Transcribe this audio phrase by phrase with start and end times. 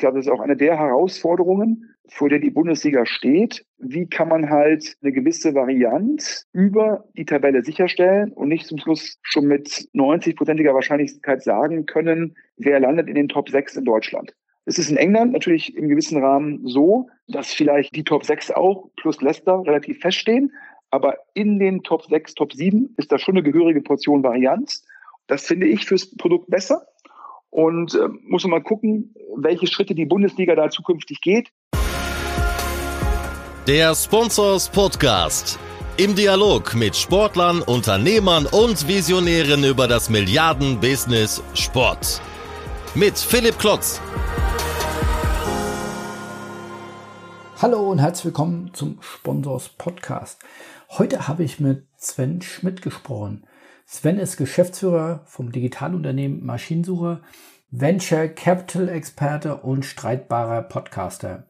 [0.00, 3.64] glaube, das ist auch eine der Herausforderungen, vor der die Bundesliga steht.
[3.78, 9.18] Wie kann man halt eine gewisse Varianz über die Tabelle sicherstellen und nicht zum Schluss
[9.22, 14.34] schon mit 90-prozentiger Wahrscheinlichkeit sagen können, wer landet in den Top 6 in Deutschland.
[14.66, 18.90] Es ist in England natürlich im gewissen Rahmen so, dass vielleicht die Top 6 auch
[18.96, 20.52] plus Leicester relativ feststehen.
[20.90, 24.84] Aber in den Top 6, Top 7 ist da schon eine gehörige Portion Varianz.
[25.28, 26.86] Das finde ich fürs Produkt besser.
[27.50, 31.50] Und äh, muss man mal gucken, welche Schritte die Bundesliga da zukünftig geht.
[33.66, 35.58] Der Sponsors Podcast.
[35.96, 42.22] Im Dialog mit Sportlern, Unternehmern und Visionären über das Milliarden-Business Sport.
[42.94, 44.00] Mit Philipp Klotz.
[47.60, 50.40] Hallo und herzlich willkommen zum Sponsors Podcast.
[50.88, 53.44] Heute habe ich mit Sven Schmidt gesprochen.
[53.92, 57.22] Sven ist Geschäftsführer vom Digitalunternehmen Maschinensuche,
[57.72, 61.48] Venture Capital Experte und streitbarer Podcaster.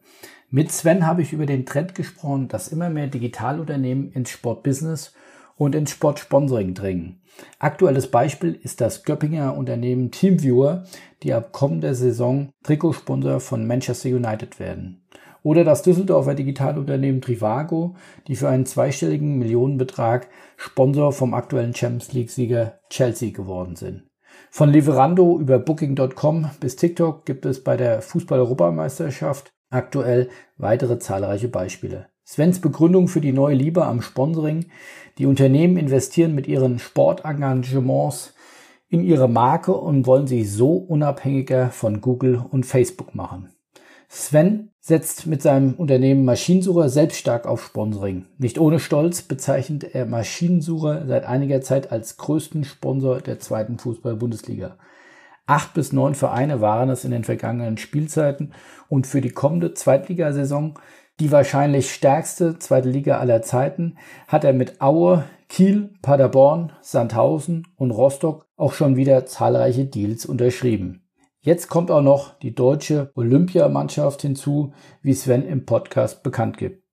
[0.49, 5.13] Mit Sven habe ich über den Trend gesprochen, dass immer mehr Digitalunternehmen ins Sportbusiness
[5.55, 7.21] und ins Sportsponsoring dringen.
[7.59, 10.85] Aktuelles Beispiel ist das Göppinger Unternehmen Teamviewer,
[11.21, 15.03] die ab kommender Saison Trikotsponsor von Manchester United werden.
[15.43, 17.95] Oder das Düsseldorfer Digitalunternehmen Trivago,
[18.27, 24.03] die für einen zweistelligen Millionenbetrag Sponsor vom aktuellen Champions League-Sieger Chelsea geworden sind.
[24.49, 32.07] Von Lieferando über Booking.com bis TikTok gibt es bei der Fußball-Europameisterschaft aktuell weitere zahlreiche Beispiele.
[32.25, 34.67] Svens Begründung für die neue Liebe am Sponsoring.
[35.17, 38.35] Die Unternehmen investieren mit ihren Sportengagements
[38.87, 43.49] in ihre Marke und wollen sie so unabhängiger von Google und Facebook machen.
[44.13, 48.25] Sven setzt mit seinem Unternehmen Maschinensucher selbst stark auf Sponsoring.
[48.37, 54.75] Nicht ohne Stolz bezeichnet er Maschinensucher seit einiger Zeit als größten Sponsor der zweiten Fußball-Bundesliga.
[55.45, 58.51] Acht bis neun Vereine waren es in den vergangenen Spielzeiten
[58.89, 60.73] und für die kommende Zweitligasaison,
[61.21, 63.97] die wahrscheinlich stärkste zweite Liga aller Zeiten,
[64.27, 71.00] hat er mit Aue, Kiel, Paderborn, Sandhausen und Rostock auch schon wieder zahlreiche Deals unterschrieben.
[71.43, 76.83] Jetzt kommt auch noch die deutsche Olympiamannschaft hinzu, wie Sven im Podcast bekannt gibt.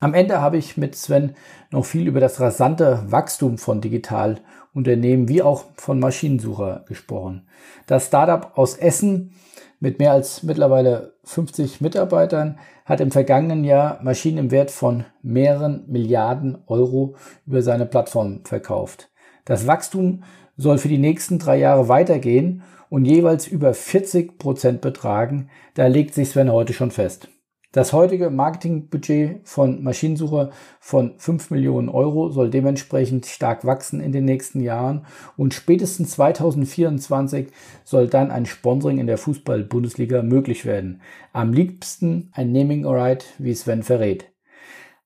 [0.00, 1.34] Am Ende habe ich mit Sven
[1.70, 7.48] noch viel über das rasante Wachstum von Digitalunternehmen wie auch von Maschinensucher gesprochen.
[7.86, 9.34] Das Startup aus Essen
[9.78, 15.84] mit mehr als mittlerweile 50 Mitarbeitern hat im vergangenen Jahr Maschinen im Wert von mehreren
[15.86, 19.10] Milliarden Euro über seine Plattform verkauft.
[19.44, 20.22] Das Wachstum
[20.56, 26.14] soll für die nächsten drei Jahre weitergehen und jeweils über 40 Prozent betragen, da legt
[26.14, 27.28] sich Sven heute schon fest.
[27.70, 30.50] Das heutige Marketingbudget von Maschinensucher
[30.80, 35.04] von 5 Millionen Euro soll dementsprechend stark wachsen in den nächsten Jahren
[35.36, 37.48] und spätestens 2024
[37.84, 41.02] soll dann ein Sponsoring in der Fußball-Bundesliga möglich werden.
[41.34, 44.32] Am liebsten ein Naming Right, wie Sven verrät.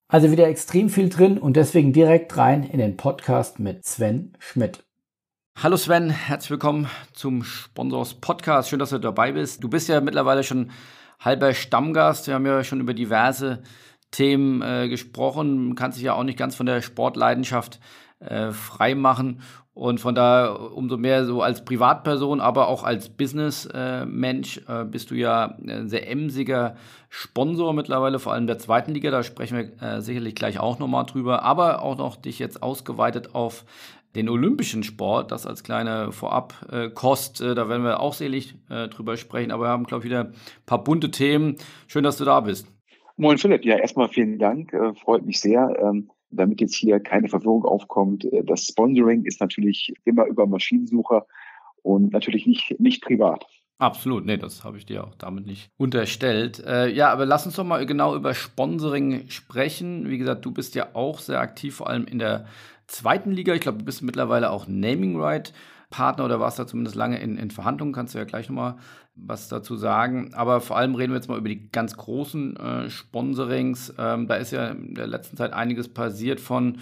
[0.06, 4.84] Also wieder extrem viel drin und deswegen direkt rein in den Podcast mit Sven Schmidt.
[5.54, 8.68] Hallo Sven, herzlich willkommen zum Sponsors Podcast.
[8.68, 9.62] Schön, dass du dabei bist.
[9.62, 10.72] Du bist ja mittlerweile schon
[11.20, 12.26] halber Stammgast.
[12.26, 13.62] Wir haben ja schon über diverse
[14.10, 15.76] Themen äh, gesprochen.
[15.76, 17.78] Kannst dich ja auch nicht ganz von der Sportleidenschaft
[18.18, 19.40] äh, frei machen.
[19.74, 25.14] Und von da umso mehr so als Privatperson, aber auch als Businessmensch äh, bist du
[25.14, 26.76] ja ein sehr emsiger
[27.08, 29.10] Sponsor mittlerweile, vor allem der zweiten Liga.
[29.10, 31.42] Da sprechen wir äh, sicherlich gleich auch nochmal drüber.
[31.42, 33.64] Aber auch noch dich jetzt ausgeweitet auf
[34.14, 39.16] den olympischen Sport, das als kleine Vorabkost, äh, da werden wir auch selig äh, drüber
[39.16, 40.34] sprechen, aber wir haben, glaube ich, wieder ein
[40.66, 41.56] paar bunte Themen.
[41.86, 42.66] Schön, dass du da bist.
[43.16, 45.76] Moin Philipp, ja, erstmal vielen Dank, äh, freut mich sehr.
[45.80, 51.26] Ähm, damit jetzt hier keine Verwirrung aufkommt, das Sponsoring ist natürlich immer über Maschinensucher
[51.82, 53.46] und natürlich nicht, nicht privat.
[53.82, 56.64] Absolut, nee, das habe ich dir auch damit nicht unterstellt.
[56.64, 60.08] Äh, ja, aber lass uns doch mal genau über Sponsoring sprechen.
[60.08, 62.46] Wie gesagt, du bist ja auch sehr aktiv, vor allem in der
[62.86, 63.54] zweiten Liga.
[63.54, 65.52] Ich glaube, du bist mittlerweile auch Naming Right
[65.90, 67.92] Partner oder warst da zumindest lange in, in Verhandlungen.
[67.92, 68.76] Kannst du ja gleich nochmal
[69.16, 70.32] was dazu sagen.
[70.32, 73.92] Aber vor allem reden wir jetzt mal über die ganz großen äh, Sponsorings.
[73.98, 76.78] Ähm, da ist ja in der letzten Zeit einiges passiert von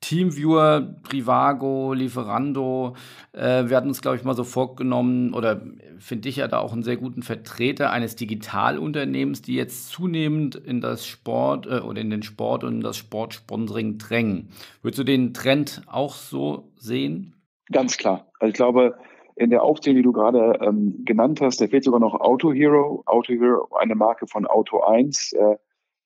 [0.00, 2.96] Teamviewer, Trivago, Lieferando.
[3.32, 5.60] Äh, wir hatten uns, glaube ich, mal so vorgenommen, oder
[5.98, 10.80] finde ich ja da auch einen sehr guten Vertreter eines Digitalunternehmens, die jetzt zunehmend in
[10.80, 14.48] das Sport äh, oder in den Sport und in das Sportsponsoring drängen.
[14.82, 17.34] Würdest du den Trend auch so sehen?
[17.70, 18.26] Ganz klar.
[18.40, 18.96] Also ich glaube,
[19.36, 23.02] in der Aufzählung, die du gerade ähm, genannt hast, da fehlt sogar noch Auto Hero.
[23.06, 25.56] Auto Hero, eine Marke von Auto 1, äh,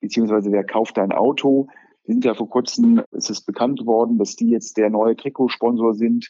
[0.00, 1.69] beziehungsweise wer kauft dein Auto?
[2.04, 6.28] Sind ja vor kurzem, ist es bekannt worden, dass die jetzt der neue Trikotsponsor sind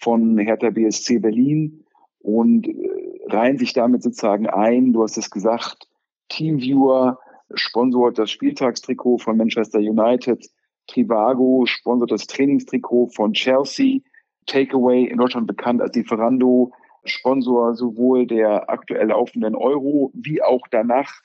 [0.00, 1.84] von Hertha BSC Berlin.
[2.20, 2.74] Und äh,
[3.28, 4.92] reihen sich damit sozusagen ein.
[4.92, 5.88] Du hast es gesagt,
[6.28, 7.18] Teamviewer
[7.54, 10.44] sponsort das Spieltagstrikot von Manchester United.
[10.88, 14.00] Trivago sponsort das Trainingstrikot von Chelsea.
[14.46, 16.72] Takeaway in Deutschland bekannt als Lieferando,
[17.04, 21.20] Sponsor sowohl der aktuell laufenden Euro wie auch danach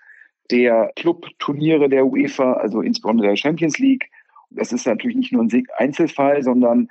[0.51, 4.09] der Clubturniere der UEFA, also insbesondere der Champions League.
[4.49, 6.89] Das ist natürlich nicht nur ein Einzelfall, sondern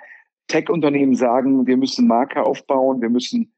[0.49, 3.53] Tech-Unternehmen sagen, wir müssen Marke aufbauen, wir müssen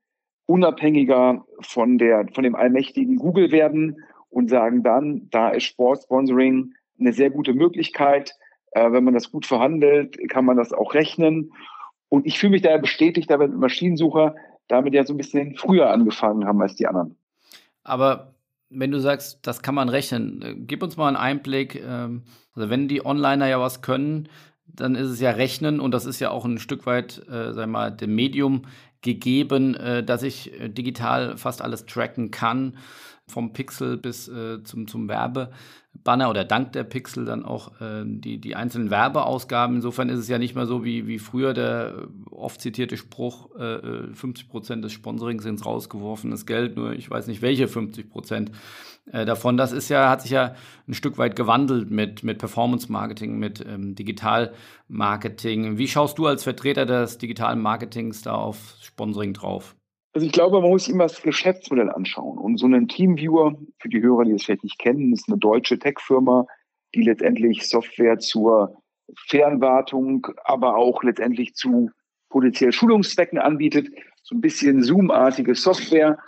[0.46, 3.96] unabhängiger von der, von dem allmächtigen Google werden
[4.28, 8.34] und sagen dann, da ist Sportsponsoring eine sehr gute Möglichkeit.
[8.72, 11.52] Äh, wenn man das gut verhandelt, kann man das auch rechnen.
[12.08, 14.34] Und ich fühle mich daher bestätigt, da wir mit Maschinensucher
[14.69, 17.16] damit ja so ein bisschen früher angefangen haben als die anderen.
[17.84, 18.34] Aber
[18.75, 21.77] wenn du sagst, das kann man rechnen, äh, gib uns mal einen Einblick.
[21.77, 22.23] Ähm,
[22.55, 24.29] also wenn die Onliner ja was können,
[24.67, 27.69] dann ist es ja Rechnen und das ist ja auch ein Stück weit, äh, sag
[27.69, 28.63] mal, dem Medium
[29.03, 32.77] gegeben, äh, dass ich äh, digital fast alles tracken kann,
[33.27, 38.39] vom Pixel bis äh, zum, zum Werbebanner oder dank der Pixel dann auch äh, die,
[38.39, 39.77] die einzelnen Werbeausgaben.
[39.77, 42.09] Insofern ist es ja nicht mehr so wie, wie früher der
[42.43, 47.43] oft zitierte Spruch, äh, 50 Prozent des Sponsorings ins rausgeworfenes Geld, nur ich weiß nicht
[47.43, 48.53] welche 50 Prozent
[49.11, 49.56] äh, davon.
[49.56, 50.55] Das ist ja, hat sich ja
[50.87, 55.79] ein Stück weit gewandelt mit, mit Performance-Marketing, mit ähm, Digital-Marketing.
[55.79, 59.75] Wie schaust du als Vertreter des digitalen Marketings da auf Sponsoring drauf?
[60.15, 62.38] Also ich glaube, man muss immer das Geschäftsmodell anschauen.
[62.38, 65.79] Und so einen Teamviewer, für die Hörer, die es vielleicht nicht kennen, ist eine deutsche
[65.79, 66.47] Tech-Firma,
[66.95, 68.83] die letztendlich Software zur
[69.27, 71.91] Fernwartung, aber auch letztendlich zu
[72.32, 73.88] potenziell Schulungszwecken anbietet.
[74.23, 76.19] So ein bisschen Zoom-artige Software.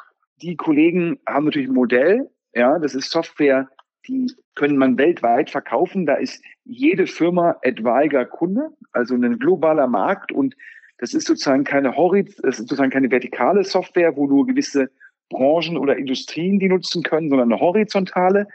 [0.42, 3.68] Die Kollegen haben natürlich ein Modell, ja, das ist Software,
[4.06, 6.06] die können man weltweit verkaufen.
[6.06, 10.54] Da ist jede Firma etwaiger Kunde, also ein globaler Markt und
[10.98, 14.90] das ist sozusagen keine Horiz, das ist sozusagen keine vertikale Software, wo nur gewisse
[15.30, 18.46] Branchen oder Industrien die nutzen können, sondern eine horizontale.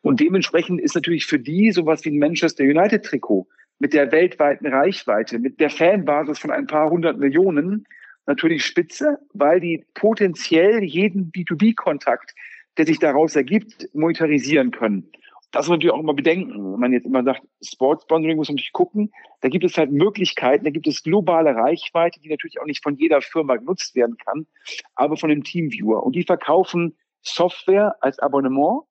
[0.00, 3.46] Und dementsprechend ist natürlich für die sowas wie ein Manchester United Trikot
[3.78, 7.86] mit der weltweiten Reichweite, mit der Fanbasis von ein paar hundert Millionen
[8.26, 12.34] natürlich spitze, weil die potenziell jeden B2B-Kontakt
[12.76, 15.10] der sich daraus ergibt, monetarisieren können.
[15.52, 16.72] Das muss man natürlich auch immer bedenken.
[16.72, 20.64] Wenn man jetzt immer sagt, Sportsponsoring muss man natürlich gucken, da gibt es halt Möglichkeiten,
[20.64, 24.46] da gibt es globale Reichweite, die natürlich auch nicht von jeder Firma genutzt werden kann,
[24.96, 26.02] aber von dem Teamviewer.
[26.02, 28.82] Und die verkaufen Software als Abonnement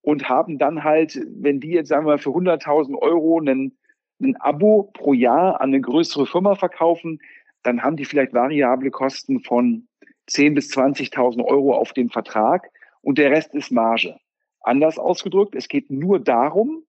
[0.00, 3.76] und haben dann halt, wenn die jetzt sagen wir für 100.000 Euro einen,
[4.20, 7.20] ein Abo pro Jahr an eine größere Firma verkaufen,
[7.62, 9.88] dann haben die vielleicht variable Kosten von
[10.30, 12.70] 10.000 bis 20.000 Euro auf den Vertrag
[13.00, 14.16] und der Rest ist Marge.
[14.60, 16.84] Anders ausgedrückt, es geht nur darum,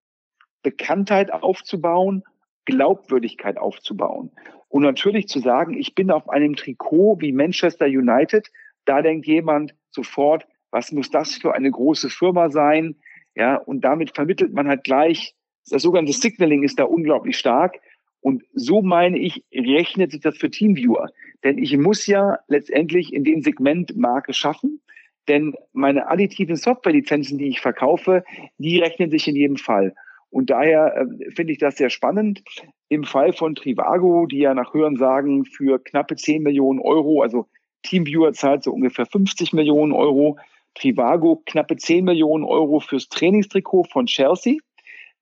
[0.64, 2.24] Bekanntheit aufzubauen,
[2.66, 4.32] Glaubwürdigkeit aufzubauen.
[4.68, 8.50] Und natürlich zu sagen, ich bin auf einem Trikot wie Manchester United,
[8.86, 12.96] da denkt jemand sofort, was muss das für eine große Firma sein?
[13.36, 15.36] Ja, und damit vermittelt man halt gleich,
[15.70, 17.80] das sogenannte Signaling ist da unglaublich stark.
[18.22, 21.10] Und so meine ich, rechnet sich das für Teamviewer.
[21.44, 24.82] Denn ich muss ja letztendlich in dem Segment Marke schaffen.
[25.28, 28.24] Denn meine additiven Softwarelizenzen, die ich verkaufe,
[28.58, 29.94] die rechnen sich in jedem Fall.
[30.32, 32.44] Und daher äh, finde ich das sehr spannend.
[32.90, 37.48] Im Fall von Trivago, die ja nach Hörensagen für knappe 10 Millionen Euro, also
[37.84, 40.38] Teamviewer zahlt so ungefähr 50 Millionen Euro,
[40.76, 44.58] Trivago knappe 10 Millionen Euro fürs Trainingstrikot von Chelsea.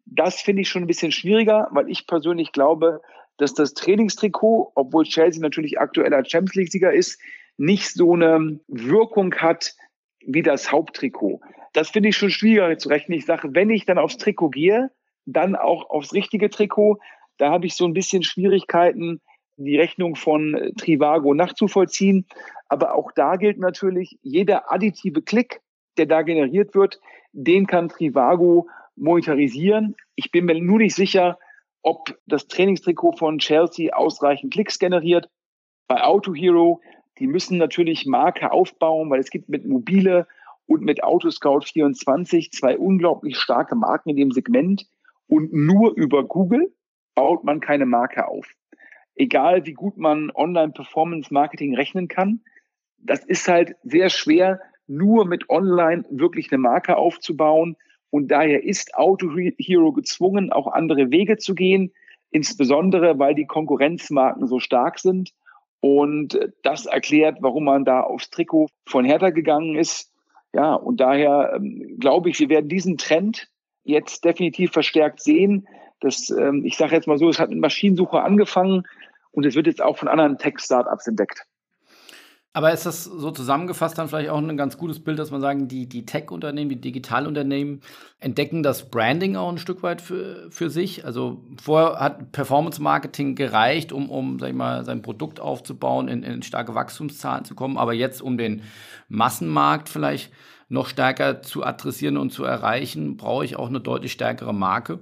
[0.09, 3.01] Das finde ich schon ein bisschen schwieriger, weil ich persönlich glaube,
[3.37, 7.19] dass das Trainingstrikot, obwohl Chelsea natürlich aktueller Champions League-Sieger ist,
[7.57, 9.75] nicht so eine Wirkung hat,
[10.25, 11.41] wie das Haupttrikot.
[11.73, 13.17] Das finde ich schon schwieriger zu rechnen.
[13.17, 14.91] Ich sage, wenn ich dann aufs Trikot gehe,
[15.25, 16.99] dann auch aufs richtige Trikot.
[17.37, 19.21] Da habe ich so ein bisschen Schwierigkeiten,
[19.57, 22.25] die Rechnung von Trivago nachzuvollziehen.
[22.69, 25.61] Aber auch da gilt natürlich, jeder additive Klick,
[25.97, 26.99] der da generiert wird,
[27.31, 28.67] den kann Trivago
[28.97, 29.95] monetarisieren.
[30.15, 31.37] Ich bin mir nur nicht sicher,
[31.81, 35.29] ob das Trainingstrikot von Chelsea ausreichend Klicks generiert.
[35.87, 36.81] Bei Auto Hero
[37.19, 40.27] die müssen natürlich Marke aufbauen, weil es gibt mit Mobile
[40.65, 44.87] und mit Autoscout 24 zwei unglaublich starke Marken in dem Segment.
[45.27, 46.73] Und nur über Google
[47.15, 48.47] baut man keine Marke auf.
[49.15, 52.41] Egal wie gut man Online-Performance-Marketing rechnen kann,
[52.99, 57.75] das ist halt sehr schwer, nur mit Online wirklich eine Marke aufzubauen.
[58.17, 61.93] Und daher ist Auto Hero gezwungen, auch andere Wege zu gehen,
[62.31, 65.33] insbesondere weil die Konkurrenzmarken so stark sind.
[65.81, 70.11] Und das erklärt, warum man da aufs Trikot von Hertha gegangen ist.
[70.51, 73.51] Ja, und daher ähm, glaube ich, wir werden diesen Trend
[73.83, 75.67] jetzt definitiv verstärkt sehen.
[75.99, 78.81] Das, ähm, ich sage jetzt mal so, es hat mit Maschinensucher angefangen
[79.29, 81.45] und es wird jetzt auch von anderen Tech-Startups entdeckt.
[82.57, 85.67] Aber ist das so zusammengefasst dann vielleicht auch ein ganz gutes Bild, dass man sagen,
[85.67, 87.81] die, die Tech-Unternehmen, die Digitalunternehmen
[88.19, 91.05] entdecken das Branding auch ein Stück weit für, für sich?
[91.05, 96.41] Also vorher hat Performance-Marketing gereicht, um, um sag ich mal, sein Produkt aufzubauen, in, in
[96.41, 98.63] starke Wachstumszahlen zu kommen, aber jetzt, um den
[99.07, 100.33] Massenmarkt vielleicht
[100.67, 104.97] noch stärker zu adressieren und zu erreichen, brauche ich auch eine deutlich stärkere Marke?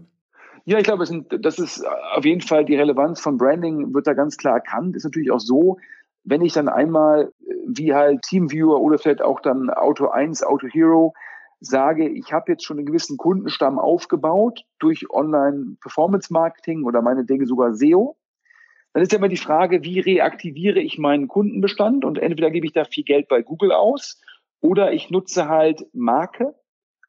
[0.65, 1.05] Ja, ich glaube,
[1.39, 1.85] das ist
[2.15, 4.97] auf jeden Fall die Relevanz von Branding wird da ganz klar erkannt.
[4.97, 5.77] Ist natürlich auch so,
[6.25, 7.31] wenn ich dann einmal
[7.67, 11.13] wie halt Teamviewer oder vielleicht auch dann Auto 1, Auto Hero
[11.59, 17.73] sage, ich habe jetzt schon einen gewissen Kundenstamm aufgebaut durch Online-Performance-Marketing oder meine Dinge sogar
[17.73, 18.17] SEO,
[18.93, 22.05] dann ist ja immer die Frage, wie reaktiviere ich meinen Kundenbestand?
[22.05, 24.21] Und entweder gebe ich da viel Geld bei Google aus
[24.61, 26.55] oder ich nutze halt Marke,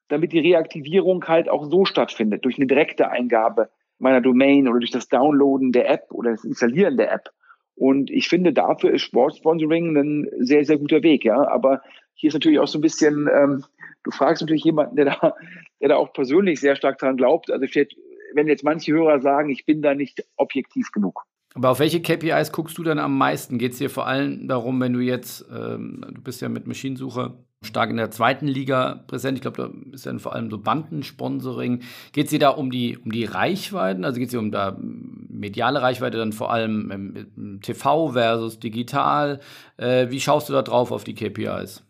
[0.09, 4.91] damit die Reaktivierung halt auch so stattfindet, durch eine direkte Eingabe meiner Domain oder durch
[4.91, 7.31] das Downloaden der App oder das Installieren der App.
[7.77, 11.47] Und ich finde, dafür ist Sportsponsoring ein sehr, sehr guter Weg, ja.
[11.49, 11.83] Aber
[12.15, 13.65] hier ist natürlich auch so ein bisschen, ähm,
[14.03, 15.35] du fragst natürlich jemanden, der da,
[15.81, 17.51] der da auch persönlich sehr stark dran glaubt.
[17.51, 17.97] Also vielleicht,
[18.35, 21.23] wenn jetzt manche Hörer sagen, ich bin da nicht objektiv genug.
[21.55, 23.59] Aber auf welche KPIs guckst du dann am meisten?
[23.59, 27.35] Geht es dir vor allem darum, wenn du jetzt, ähm, du bist ja mit Maschinensuche
[27.67, 29.37] stark in der zweiten Liga präsent.
[29.37, 31.83] Ich glaube, da ist dann vor allem so Bandensponsoring.
[32.13, 34.05] Geht es dir da um die, um die Reichweiten?
[34.05, 38.59] Also geht es dir um da mediale Reichweite dann vor allem im, im TV versus
[38.59, 39.41] digital?
[39.77, 41.83] Äh, wie schaust du da drauf auf die KPIs?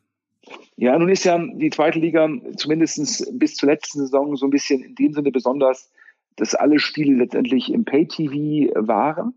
[0.76, 4.82] Ja, nun ist ja die zweite Liga zumindest bis zur letzten Saison so ein bisschen
[4.82, 5.90] in dem Sinne besonders,
[6.36, 9.34] dass alle Spiele letztendlich im Pay-TV waren.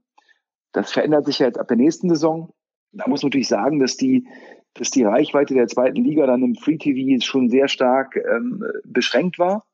[0.73, 2.53] Das verändert sich ja jetzt ab der nächsten Saison.
[2.91, 4.27] Da muss man natürlich sagen, dass die
[4.75, 9.39] dass die Reichweite der zweiten Liga dann im Free TV schon sehr stark ähm, beschränkt
[9.39, 9.65] war.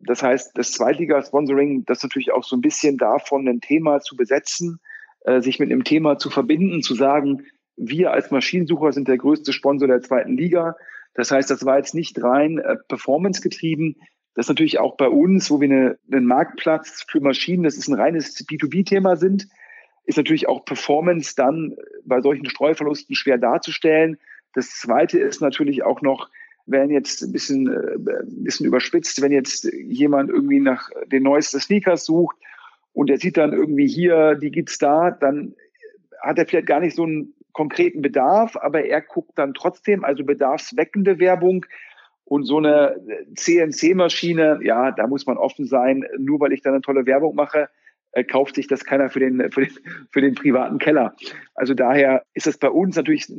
[0.00, 4.80] Das heißt, das Zweitliga-Sponsoring, das natürlich auch so ein bisschen davon, ein Thema zu besetzen,
[5.24, 7.44] äh, sich mit einem Thema zu verbinden, zu sagen,
[7.76, 10.76] wir als Maschinensucher sind der größte Sponsor der zweiten Liga.
[11.14, 13.96] Das heißt, das war jetzt nicht rein äh, performance getrieben.
[14.34, 17.94] Das natürlich auch bei uns, wo wir eine, einen Marktplatz für Maschinen, das ist ein
[17.94, 19.48] reines B2B-Thema sind,
[20.04, 24.18] ist natürlich auch Performance dann bei solchen Streuverlusten schwer darzustellen.
[24.54, 26.28] Das zweite ist natürlich auch noch,
[26.66, 31.60] wenn jetzt ein bisschen, äh, ein bisschen überspitzt, wenn jetzt jemand irgendwie nach den neuesten
[31.60, 32.36] Sneakers sucht
[32.92, 35.54] und er sieht dann irgendwie hier, die gibt's da, dann
[36.20, 40.24] hat er vielleicht gar nicht so einen konkreten Bedarf, aber er guckt dann trotzdem, also
[40.24, 41.66] bedarfsweckende Werbung.
[42.24, 42.96] Und so eine
[43.34, 47.68] CNC-Maschine, ja, da muss man offen sein, nur weil ich da eine tolle Werbung mache,
[48.12, 49.72] äh, kauft sich das keiner für den, für den,
[50.12, 51.14] für den privaten Keller.
[51.54, 53.32] Also daher ist es bei uns natürlich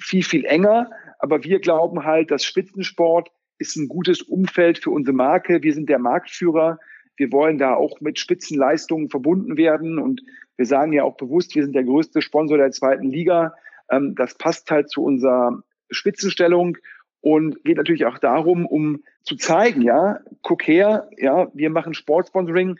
[0.00, 5.16] viel, viel enger, aber wir glauben halt, dass Spitzensport ist ein gutes Umfeld für unsere
[5.16, 5.62] Marke.
[5.62, 6.78] Wir sind der Marktführer.
[7.16, 10.22] Wir wollen da auch mit Spitzenleistungen verbunden werden und
[10.56, 13.54] wir sagen ja auch bewusst, wir sind der größte Sponsor der zweiten Liga.
[13.90, 16.78] Ähm, das passt halt zu unserer Spitzenstellung
[17.20, 22.78] und geht natürlich auch darum, um zu zeigen, ja, guck her, ja, wir machen Sportsponsoring,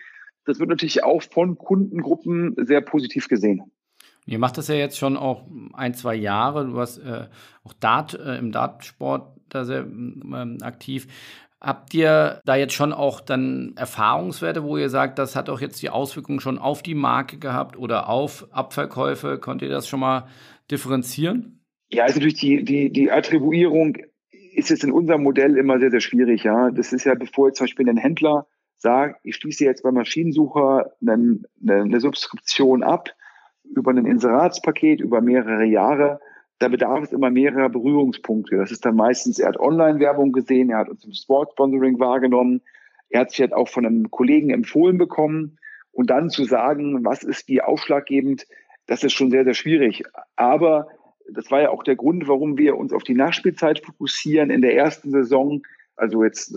[0.49, 3.71] das wird natürlich auch von Kundengruppen sehr positiv gesehen.
[4.27, 6.67] Ihr macht das ja jetzt schon auch ein, zwei Jahre.
[6.67, 7.27] Du warst äh,
[7.65, 11.07] auch Dart, äh, im Dartsport da sehr ähm, aktiv.
[11.61, 15.83] Habt ihr da jetzt schon auch dann Erfahrungswerte, wo ihr sagt, das hat auch jetzt
[15.83, 19.39] die Auswirkungen schon auf die Marke gehabt oder auf Abverkäufe?
[19.39, 20.29] Konnt ihr das schon mal
[20.71, 21.65] differenzieren?
[21.91, 23.97] Ja, also durch die, die, die Attribuierung
[24.31, 26.45] ist es in unserem Modell immer sehr, sehr schwierig.
[26.45, 28.47] Ja, das ist ja, bevor jetzt zum Beispiel ein Händler
[28.79, 33.11] sage, ich schließe jetzt beim Maschinensucher eine, eine, Subskription ab
[33.65, 36.21] über ein Inseratspaket über mehrere Jahre.
[36.59, 38.57] Da bedarf es immer mehrerer Berührungspunkte.
[38.57, 42.63] Das ist dann meistens, er hat Online-Werbung gesehen, er hat uns im Sportsponsoring wahrgenommen,
[43.11, 45.59] er hat sich halt auch von einem Kollegen empfohlen bekommen.
[45.93, 48.47] Und dann zu sagen, was ist die ausschlaggebend,
[48.87, 50.05] das ist schon sehr, sehr schwierig.
[50.37, 50.89] Aber
[51.31, 54.51] das war ja auch der Grund, warum wir uns auf die Nachspielzeit fokussieren.
[54.51, 55.63] In der ersten Saison
[55.99, 56.57] also jetzt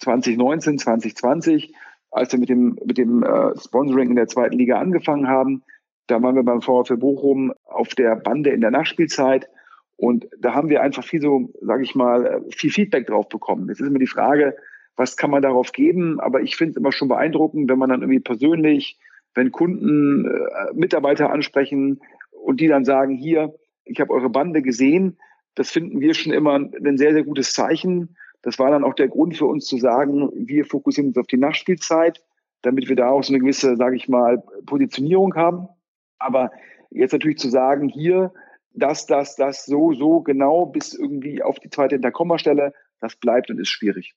[0.00, 1.74] 2019, ähm, 2020,
[2.10, 5.62] als wir mit dem, mit dem äh, Sponsoring in der zweiten Liga angefangen haben.
[6.06, 9.48] Da waren wir beim VfL Bochum auf der Bande in der Nachspielzeit.
[9.96, 13.68] Und da haben wir einfach viel so, sage ich mal, äh, viel Feedback drauf bekommen.
[13.68, 14.56] Jetzt ist immer die Frage,
[14.94, 16.20] was kann man darauf geben?
[16.20, 18.98] Aber ich finde es immer schon beeindruckend, wenn man dann irgendwie persönlich,
[19.34, 22.00] wenn Kunden äh, Mitarbeiter ansprechen
[22.30, 25.18] und die dann sagen, hier, ich habe eure Bande gesehen,
[25.54, 28.16] das finden wir schon immer ein sehr, sehr gutes Zeichen.
[28.46, 31.36] Das war dann auch der Grund für uns zu sagen, wir fokussieren uns auf die
[31.36, 32.22] Nachspielzeit,
[32.62, 35.66] damit wir da auch so eine gewisse, sage ich mal, Positionierung haben.
[36.20, 36.52] Aber
[36.90, 38.32] jetzt natürlich zu sagen, hier,
[38.72, 43.58] das, das, das, so, so genau bis irgendwie auf die zweite Hinterkommastelle, das bleibt und
[43.58, 44.14] ist schwierig.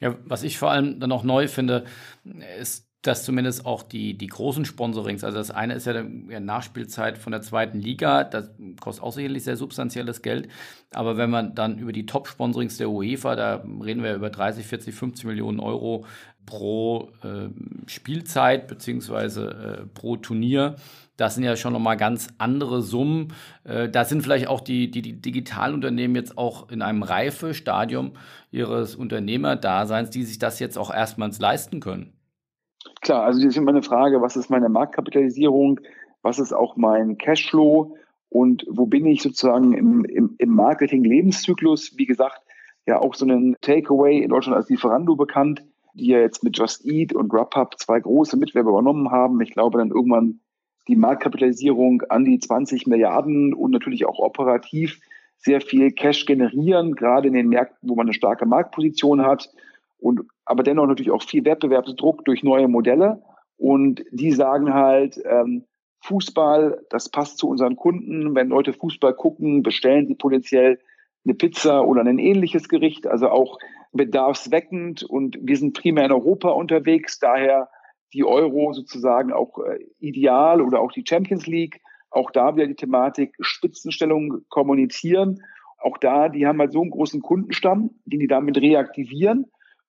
[0.00, 1.86] Ja, was ich vor allem dann auch neu finde,
[2.60, 7.18] ist dass zumindest auch die, die großen Sponsorings, also das eine ist ja die Nachspielzeit
[7.18, 10.48] von der zweiten Liga, das kostet auch sicherlich sehr substanzielles Geld.
[10.92, 14.94] Aber wenn man dann über die Top-Sponsorings der UEFA, da reden wir über 30, 40,
[14.94, 16.04] 50 Millionen Euro
[16.46, 17.48] pro äh,
[17.86, 19.50] Spielzeit beziehungsweise
[19.82, 20.76] äh, pro Turnier,
[21.16, 23.32] das sind ja schon nochmal ganz andere Summen.
[23.64, 28.12] Äh, da sind vielleicht auch die, die, die Digitalunternehmen jetzt auch in einem Reifestadium
[28.50, 32.15] ihres Unternehmerdaseins, die sich das jetzt auch erstmals leisten können.
[33.00, 35.80] Klar, also das ist immer eine Frage, was ist meine Marktkapitalisierung,
[36.22, 37.96] was ist auch mein Cashflow
[38.28, 41.94] und wo bin ich sozusagen im, im, im Marketing-Lebenszyklus?
[41.96, 42.40] Wie gesagt,
[42.86, 45.64] ja auch so einen Takeaway in Deutschland als Lieferando bekannt,
[45.94, 49.40] die ja jetzt mit Just Eat und Grubhub zwei große Mitwerber übernommen haben.
[49.40, 50.40] Ich glaube dann irgendwann
[50.88, 55.00] die Marktkapitalisierung an die 20 Milliarden und natürlich auch operativ
[55.38, 59.50] sehr viel Cash generieren, gerade in den Märkten, wo man eine starke Marktposition hat
[59.98, 63.22] und aber dennoch natürlich auch viel Wettbewerbsdruck durch neue Modelle.
[63.58, 65.64] Und die sagen halt, ähm,
[66.02, 68.34] Fußball, das passt zu unseren Kunden.
[68.34, 70.78] Wenn Leute Fußball gucken, bestellen sie potenziell
[71.24, 73.58] eine Pizza oder ein ähnliches Gericht, also auch
[73.92, 75.02] bedarfsweckend.
[75.02, 77.68] Und wir sind primär in Europa unterwegs, daher
[78.12, 81.80] die Euro sozusagen auch äh, ideal oder auch die Champions League.
[82.10, 85.42] Auch da wieder die Thematik Spitzenstellung kommunizieren.
[85.78, 89.46] Auch da, die haben halt so einen großen Kundenstamm, den die damit reaktivieren.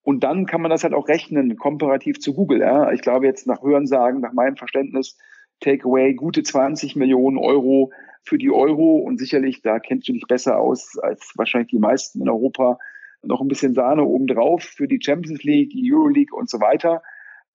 [0.07, 2.61] Und dann kann man das halt auch rechnen, komparativ zu Google.
[2.61, 2.93] Ja.
[2.93, 5.17] Ich glaube jetzt nach Hörensagen, nach meinem Verständnis,
[5.59, 7.91] Takeaway gute 20 Millionen Euro
[8.23, 8.99] für die Euro.
[8.99, 12.79] Und sicherlich, da kennst du dich besser aus als wahrscheinlich die meisten in Europa,
[13.21, 17.03] noch ein bisschen Sahne obendrauf für die Champions League, die Euro League und so weiter.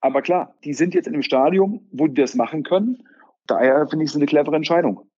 [0.02, 3.02] Aber klar, die sind jetzt in einem Stadium, wo die das machen können.
[3.46, 5.08] Daher finde ich es eine clevere Entscheidung.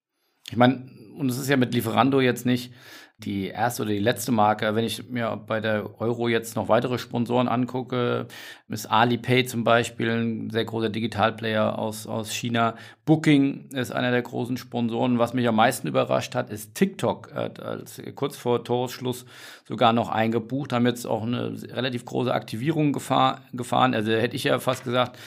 [0.48, 0.88] Ich meine,
[1.18, 2.72] und es ist ja mit Lieferando jetzt nicht
[3.18, 4.75] die erste oder die letzte Marke.
[4.75, 8.26] Wenn ich mir bei der Euro jetzt noch weitere Sponsoren angucke,
[8.68, 12.75] ist Alipay zum Beispiel ein sehr großer Digitalplayer aus, aus China.
[13.04, 15.18] Booking ist einer der großen Sponsoren.
[15.18, 17.33] Was mich am meisten überrascht hat, ist TikTok.
[17.33, 19.26] Als kurz vor Toresschluss
[19.66, 23.94] sogar noch eingebucht, haben jetzt auch eine relativ große Aktivierung gefahren.
[23.94, 25.18] Also hätte ich ja fast gesagt,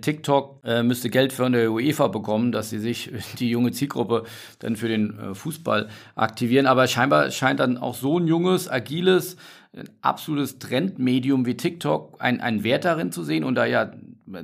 [0.00, 4.24] TikTok äh, müsste Geld von der UEFA bekommen, dass sie sich die junge Zielgruppe
[4.58, 6.66] dann für den äh, Fußball aktivieren.
[6.66, 9.36] Aber scheinbar scheint dann auch so ein junges, agiles,
[9.74, 13.92] ein absolutes Trendmedium wie TikTok einen Wert darin zu sehen und da ja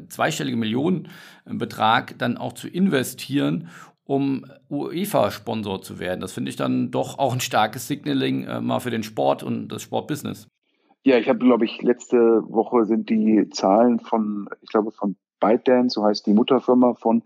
[0.09, 3.69] zweistellige Millionenbetrag dann auch zu investieren,
[4.05, 6.21] um UEFA-Sponsor zu werden.
[6.21, 9.69] Das finde ich dann doch auch ein starkes Signaling äh, mal für den Sport und
[9.69, 10.49] das Sportbusiness.
[11.05, 15.95] Ja, ich habe, glaube ich, letzte Woche sind die Zahlen von, ich glaube, von ByteDance,
[15.95, 17.23] so heißt die Mutterfirma von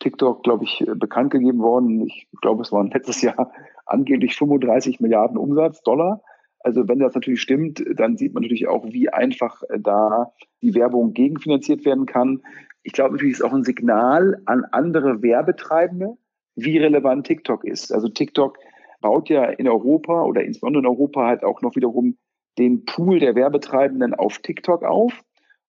[0.00, 2.06] TikTok, glaube ich, bekannt gegeben worden.
[2.06, 3.52] Ich glaube, es waren letztes Jahr
[3.86, 6.22] angeblich 35 Milliarden Umsatz, Dollar.
[6.60, 11.12] Also wenn das natürlich stimmt, dann sieht man natürlich auch, wie einfach da die Werbung
[11.12, 12.42] gegenfinanziert werden kann.
[12.82, 16.16] Ich glaube natürlich ist auch ein Signal an andere Werbetreibende,
[16.56, 17.92] wie relevant TikTok ist.
[17.92, 18.58] Also TikTok
[19.00, 22.16] baut ja in Europa oder insbesondere in Europa halt auch noch wiederum
[22.58, 25.12] den Pool der Werbetreibenden auf TikTok auf.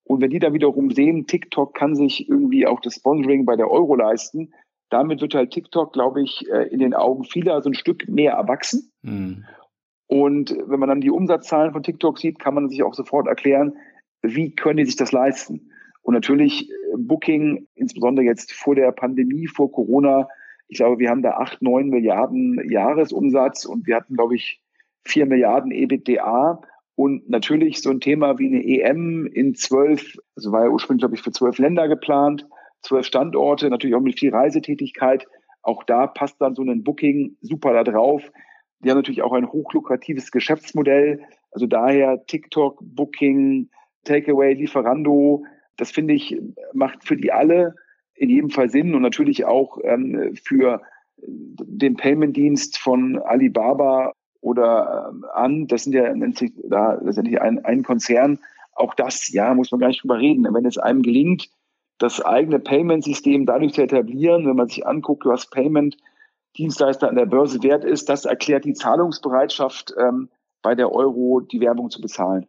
[0.09, 3.69] Und wenn die dann wiederum sehen, TikTok kann sich irgendwie auch das Sponsoring bei der
[3.69, 4.51] Euro leisten,
[4.89, 8.33] damit wird halt TikTok, glaube ich, äh, in den Augen vieler so ein Stück mehr
[8.33, 8.91] erwachsen.
[9.03, 9.45] Mhm.
[10.07, 13.77] Und wenn man dann die Umsatzzahlen von TikTok sieht, kann man sich auch sofort erklären,
[14.23, 15.69] wie können die sich das leisten?
[16.01, 20.27] Und natürlich äh, Booking, insbesondere jetzt vor der Pandemie, vor Corona,
[20.69, 24.59] ich glaube, wir haben da acht, neun Milliarden Jahresumsatz und wir hatten, glaube ich,
[25.03, 26.61] vier Milliarden EBITDA.
[26.99, 31.15] Und natürlich so ein Thema wie eine EM in zwölf, also war ja ursprünglich, glaube
[31.15, 32.45] ich, für zwölf Länder geplant,
[32.81, 35.25] zwölf Standorte, natürlich auch mit viel Reisetätigkeit.
[35.61, 38.29] Auch da passt dann so ein Booking super da drauf.
[38.79, 41.21] Die haben natürlich auch ein hochlukratives Geschäftsmodell.
[41.51, 43.69] Also daher TikTok, Booking,
[44.03, 45.45] Takeaway, Lieferando.
[45.77, 46.37] Das finde ich,
[46.73, 47.75] macht für die alle
[48.13, 50.81] in jedem Fall Sinn und natürlich auch ähm, für
[51.15, 55.67] den Payment-Dienst von Alibaba oder ähm, an.
[55.67, 56.13] Das sind ja
[56.63, 58.39] da letztendlich ein, ein Konzern.
[58.73, 60.47] Auch das, ja, muss man gar nicht drüber reden.
[60.53, 61.49] Wenn es einem gelingt,
[61.97, 67.61] das eigene Payment-System dadurch zu etablieren, wenn man sich anguckt, was Payment-Dienstleister an der Börse
[67.61, 70.29] wert ist, das erklärt die Zahlungsbereitschaft ähm,
[70.61, 72.47] bei der Euro, die Werbung zu bezahlen.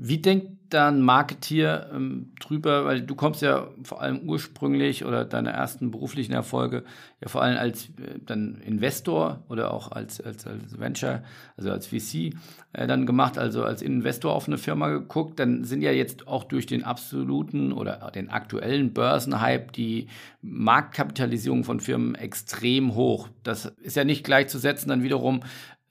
[0.00, 5.24] Wie denkt da ein Marketier ähm, drüber, weil du kommst ja vor allem ursprünglich oder
[5.24, 6.84] deine ersten beruflichen Erfolge
[7.20, 11.24] ja vor allem als äh, dann Investor oder auch als, als, als Venture,
[11.56, 12.34] also als VC
[12.74, 16.44] äh, dann gemacht, also als Investor auf eine Firma geguckt, dann sind ja jetzt auch
[16.44, 20.06] durch den absoluten oder den aktuellen Börsenhype die
[20.42, 23.28] Marktkapitalisierung von Firmen extrem hoch.
[23.42, 25.40] Das ist ja nicht gleichzusetzen dann wiederum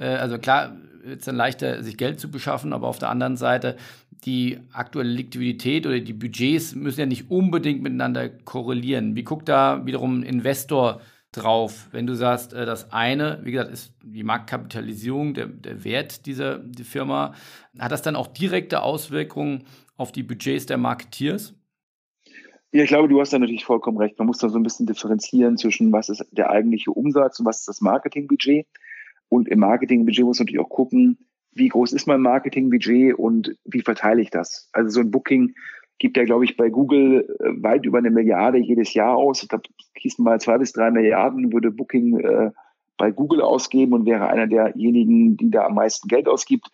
[0.05, 3.77] also klar, es dann leichter, sich Geld zu beschaffen, aber auf der anderen Seite
[4.25, 9.15] die aktuelle Liquidität oder die Budgets müssen ja nicht unbedingt miteinander korrelieren.
[9.15, 13.71] Wie guckt da wiederum ein Investor drauf, wenn du sagst, äh, das eine, wie gesagt,
[13.71, 17.33] ist die Marktkapitalisierung, der, der Wert dieser die Firma.
[17.77, 19.65] Hat das dann auch direkte Auswirkungen
[19.97, 21.53] auf die Budgets der Marketeers?
[22.71, 24.17] Ja, ich glaube, du hast da natürlich vollkommen recht.
[24.19, 27.59] Man muss da so ein bisschen differenzieren zwischen, was ist der eigentliche Umsatz und was
[27.59, 28.67] ist das Marketingbudget.
[29.29, 31.17] Und im Marketingbudget muss man natürlich auch gucken,
[31.53, 34.69] wie groß ist mein Marketingbudget und wie verteile ich das.
[34.73, 35.53] Also so ein Booking
[35.99, 39.47] gibt ja, glaube ich, bei Google äh, weit über eine Milliarde jedes Jahr aus.
[39.47, 39.63] Glaube,
[39.95, 42.51] hießen mal zwei bis drei Milliarden würde Booking äh,
[42.97, 46.69] bei Google ausgeben und wäre einer derjenigen, die da am meisten Geld ausgibt.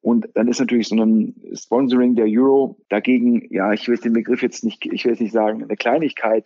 [0.00, 4.42] Und dann ist natürlich so ein Sponsoring der Euro dagegen, ja, ich will den Begriff
[4.42, 6.44] jetzt nicht, ich will jetzt nicht sagen, eine Kleinigkeit.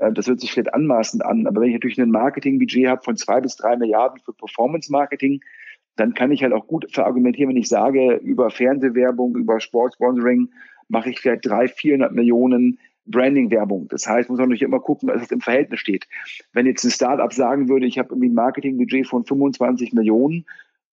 [0.00, 1.46] Äh, das hört sich vielleicht anmaßend an.
[1.46, 5.40] Aber wenn ich natürlich ein Marketingbudget habe von zwei bis drei Milliarden für Performance Marketing,
[5.96, 10.48] dann kann ich halt auch gut verargumentieren, wenn ich sage, über Fernsehwerbung, über Sportsponsoring
[10.88, 13.88] mache ich vielleicht drei, vierhundert Millionen Branding-Werbung.
[13.88, 16.06] Das heißt, muss man natürlich immer gucken, dass es im Verhältnis steht.
[16.52, 20.46] Wenn jetzt ein Startup sagen würde, ich habe irgendwie ein Marketingbudget von 25 Millionen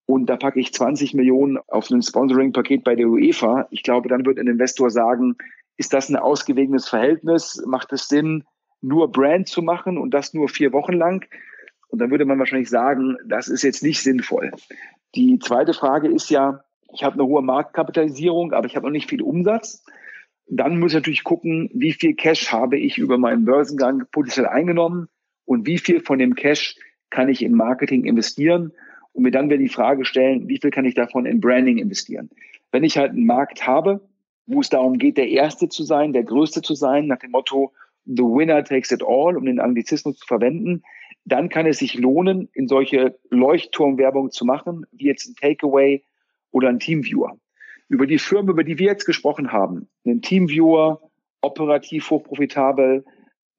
[0.06, 4.24] und da packe ich 20 Millionen auf ein Sponsoring-Paket bei der UEFA, ich glaube, dann
[4.24, 5.36] wird ein Investor sagen,
[5.76, 7.62] ist das ein ausgewogenes Verhältnis?
[7.66, 8.44] Macht es Sinn,
[8.86, 11.26] nur Brand zu machen und das nur vier Wochen lang?
[11.88, 14.52] Und dann würde man wahrscheinlich sagen, das ist jetzt nicht sinnvoll.
[15.14, 19.08] Die zweite Frage ist ja, ich habe eine hohe Marktkapitalisierung, aber ich habe noch nicht
[19.08, 19.84] viel Umsatz.
[20.48, 25.08] Dann muss ich natürlich gucken, wie viel Cash habe ich über meinen Börsengang potenziell eingenommen
[25.44, 26.76] und wie viel von dem Cash
[27.10, 28.72] kann ich in Marketing investieren
[29.12, 32.30] und mir dann wieder die Frage stellen, wie viel kann ich davon in Branding investieren.
[32.70, 34.00] Wenn ich halt einen Markt habe,
[34.46, 37.72] wo es darum geht, der Erste zu sein, der Größte zu sein, nach dem Motto,
[38.06, 40.82] the winner takes it all, um den Anglizismus zu verwenden,
[41.24, 46.04] dann kann es sich lohnen, in solche Leuchtturmwerbung zu machen, wie jetzt ein Takeaway
[46.52, 47.36] oder ein Teamviewer.
[47.88, 51.00] Über die Firmen, über die wir jetzt gesprochen haben, einen Teamviewer,
[51.40, 53.04] operativ hochprofitabel,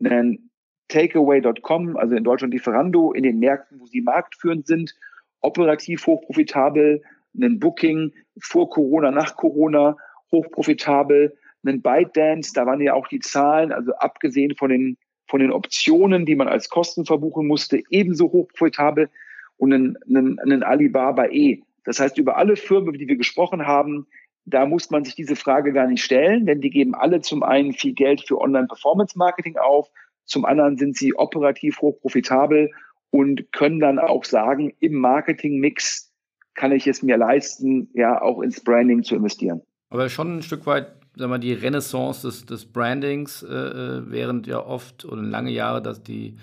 [0.04, 0.50] einen
[0.88, 4.96] Takeaway.com, also in Deutschland Lieferando, in den Märkten, wo sie marktführend sind,
[5.42, 7.02] operativ hochprofitabel,
[7.36, 9.98] einen Booking vor Corona, nach Corona,
[10.32, 14.98] hochprofitabel, einen ByteDance, da waren ja auch die Zahlen, also abgesehen von den
[15.30, 19.10] von den Optionen, die man als Kosten verbuchen musste, ebenso hochprofitabel
[19.58, 21.62] und einen, einen, einen Alibaba E.
[21.84, 24.08] Das heißt, über alle Firmen, über die wir gesprochen haben,
[24.46, 27.74] da muss man sich diese Frage gar nicht stellen, denn die geben alle zum einen
[27.74, 29.90] viel Geld für Online-Performance-Marketing auf,
[30.26, 32.72] zum anderen sind sie operativ hochprofitabel
[33.10, 36.14] und können dann auch sagen, im Marketing-Mix
[36.54, 39.62] kann ich es mir leisten, ja, auch ins Branding zu investieren.
[39.90, 44.48] Aber schon ein Stück weit sag mal, die Renaissance des, des Brandings, äh, äh, während
[44.48, 46.38] ja oft oder lange Jahre dass die,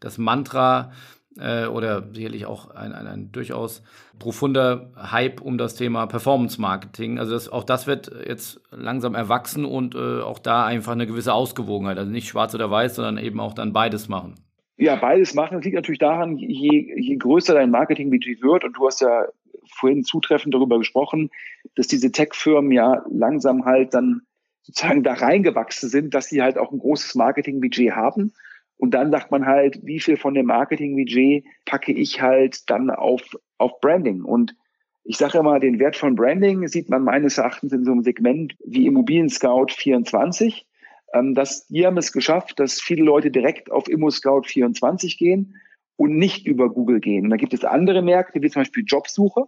[0.00, 0.92] das Mantra
[1.38, 3.82] äh, oder sicherlich auch ein, ein, ein, durchaus
[4.18, 7.18] profunder Hype um das Thema Performance Marketing.
[7.18, 11.32] Also das, auch das wird jetzt langsam erwachsen und äh, auch da einfach eine gewisse
[11.32, 11.98] Ausgewogenheit.
[11.98, 14.34] Also nicht schwarz oder weiß, sondern eben auch dann beides machen.
[14.76, 15.56] Ja, beides machen.
[15.56, 19.26] Das liegt natürlich daran, je, je größer dein Marketingbudget wird, und du hast ja
[19.74, 21.30] vorhin zutreffend darüber gesprochen,
[21.78, 24.22] dass diese Tech-Firmen ja langsam halt dann
[24.62, 28.32] sozusagen da reingewachsen sind, dass sie halt auch ein großes Marketingbudget haben.
[28.76, 33.22] Und dann sagt man halt, wie viel von dem Marketingbudget packe ich halt dann auf,
[33.58, 34.22] auf Branding?
[34.22, 34.56] Und
[35.04, 38.56] ich sage immer, den Wert von Branding sieht man meines Erachtens in so einem Segment
[38.64, 40.66] wie Immobilien Scout 24.
[41.14, 45.54] Ähm, dass die haben es geschafft, dass viele Leute direkt auf Immo Scout 24 gehen
[45.94, 47.24] und nicht über Google gehen.
[47.24, 49.44] Und da gibt es andere Märkte, wie zum Beispiel Jobsuche.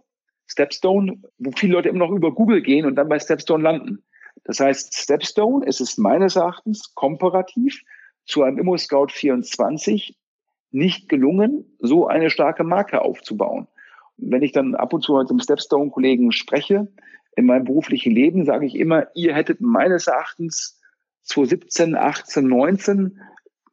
[0.51, 4.03] Stepstone, wo viele Leute immer noch über Google gehen und dann bei Stepstone landen.
[4.43, 7.81] Das heißt, Stepstone ist es meines Erachtens komparativ
[8.25, 10.17] zu einem ImmoScout 24
[10.71, 13.67] nicht gelungen, so eine starke Marke aufzubauen.
[14.23, 16.87] wenn ich dann ab und zu mit einem Stepstone-Kollegen spreche,
[17.35, 20.79] in meinem beruflichen Leben sage ich immer, ihr hättet meines Erachtens
[21.23, 23.19] 2017, 18, 19,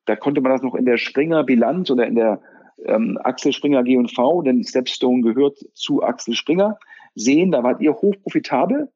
[0.07, 2.41] da konnte man das noch in der Springer Bilanz oder in der
[2.85, 6.79] ähm, Axel Springer G&V, denn Stepstone gehört zu Axel Springer,
[7.15, 8.91] sehen, da wart ihr hochprofitabel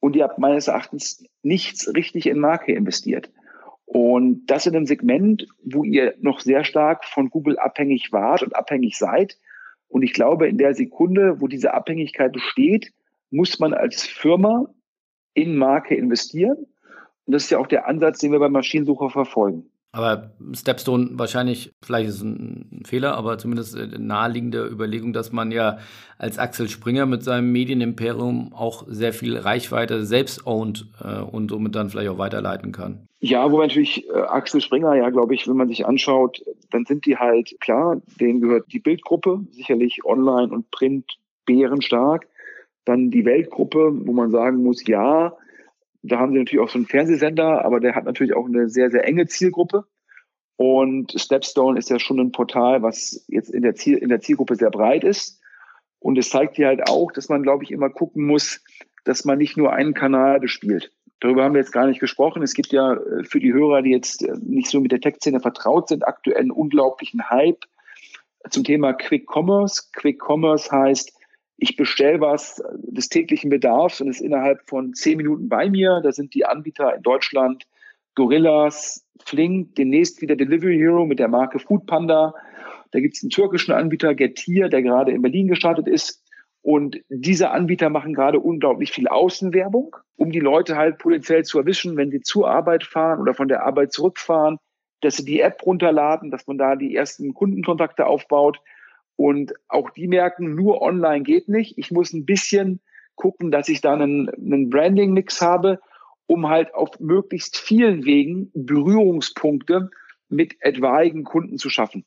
[0.00, 3.30] und ihr habt meines Erachtens nichts richtig in Marke investiert.
[3.86, 8.56] Und das in einem Segment, wo ihr noch sehr stark von Google abhängig wart und
[8.56, 9.38] abhängig seid.
[9.88, 12.92] Und ich glaube, in der Sekunde, wo diese Abhängigkeit besteht,
[13.30, 14.66] muss man als Firma
[15.34, 16.66] in Marke investieren.
[17.26, 19.70] Und das ist ja auch der Ansatz, den wir beim Maschinensucher verfolgen.
[19.94, 25.52] Aber Stepstone wahrscheinlich, vielleicht ist es ein Fehler, aber zumindest eine naheliegende Überlegung, dass man
[25.52, 25.78] ja
[26.18, 31.76] als Axel Springer mit seinem Medienimperium auch sehr viel Reichweite selbst ownt äh, und somit
[31.76, 33.06] dann vielleicht auch weiterleiten kann.
[33.20, 37.06] Ja, wo natürlich äh, Axel Springer, ja, glaube ich, wenn man sich anschaut, dann sind
[37.06, 42.26] die halt, klar, denen gehört die Bildgruppe, sicherlich online und print bärenstark.
[42.84, 45.34] Dann die Weltgruppe, wo man sagen muss, ja,
[46.06, 48.90] Da haben sie natürlich auch so einen Fernsehsender, aber der hat natürlich auch eine sehr,
[48.90, 49.84] sehr enge Zielgruppe.
[50.56, 54.54] Und Stepstone ist ja schon ein Portal, was jetzt in der, Ziel, in der Zielgruppe
[54.56, 55.40] sehr breit ist.
[55.98, 58.62] Und es zeigt dir halt auch, dass man, glaube ich, immer gucken muss,
[59.04, 60.92] dass man nicht nur einen Kanal bespielt.
[61.20, 62.42] Darüber haben wir jetzt gar nicht gesprochen.
[62.42, 65.40] Es gibt ja äh, für die Hörer, die jetzt äh, nicht so mit der Tech-Szene
[65.40, 67.64] vertraut sind, aktuell einen unglaublichen Hype
[68.50, 69.84] zum Thema Quick Commerce.
[69.94, 71.12] Quick Commerce heißt,
[71.56, 76.00] ich bestelle was des täglichen Bedarfs und ist innerhalb von zehn Minuten bei mir.
[76.02, 77.64] Da sind die Anbieter in Deutschland
[78.14, 82.34] Gorillas, Flink, demnächst wieder Delivery Hero mit der Marke Food Panda.
[82.90, 86.22] Da gibt es einen türkischen Anbieter, Getir, der gerade in Berlin gestartet ist.
[86.62, 91.96] Und diese Anbieter machen gerade unglaublich viel Außenwerbung, um die Leute halt potenziell zu erwischen,
[91.96, 94.58] wenn sie zur Arbeit fahren oder von der Arbeit zurückfahren,
[95.02, 98.60] dass sie die App runterladen, dass man da die ersten Kundenkontakte aufbaut.
[99.16, 101.78] Und auch die merken, nur online geht nicht.
[101.78, 102.80] Ich muss ein bisschen
[103.14, 105.80] gucken, dass ich da einen, einen Branding-Mix habe,
[106.26, 109.90] um halt auf möglichst vielen Wegen Berührungspunkte
[110.28, 112.04] mit etwaigen Kunden zu schaffen.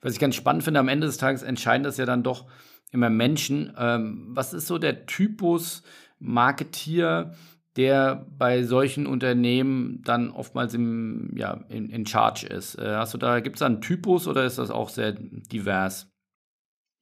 [0.00, 2.46] Was ich ganz spannend finde, am Ende des Tages entscheidend ist ja dann doch
[2.92, 3.72] immer Menschen.
[3.78, 5.82] Ähm, was ist so der Typus
[6.18, 7.34] Marketier,
[7.76, 12.76] der bei solchen Unternehmen dann oftmals im, ja, in, in Charge ist?
[12.76, 16.10] Äh, hast du da, gibt es da einen Typus oder ist das auch sehr divers?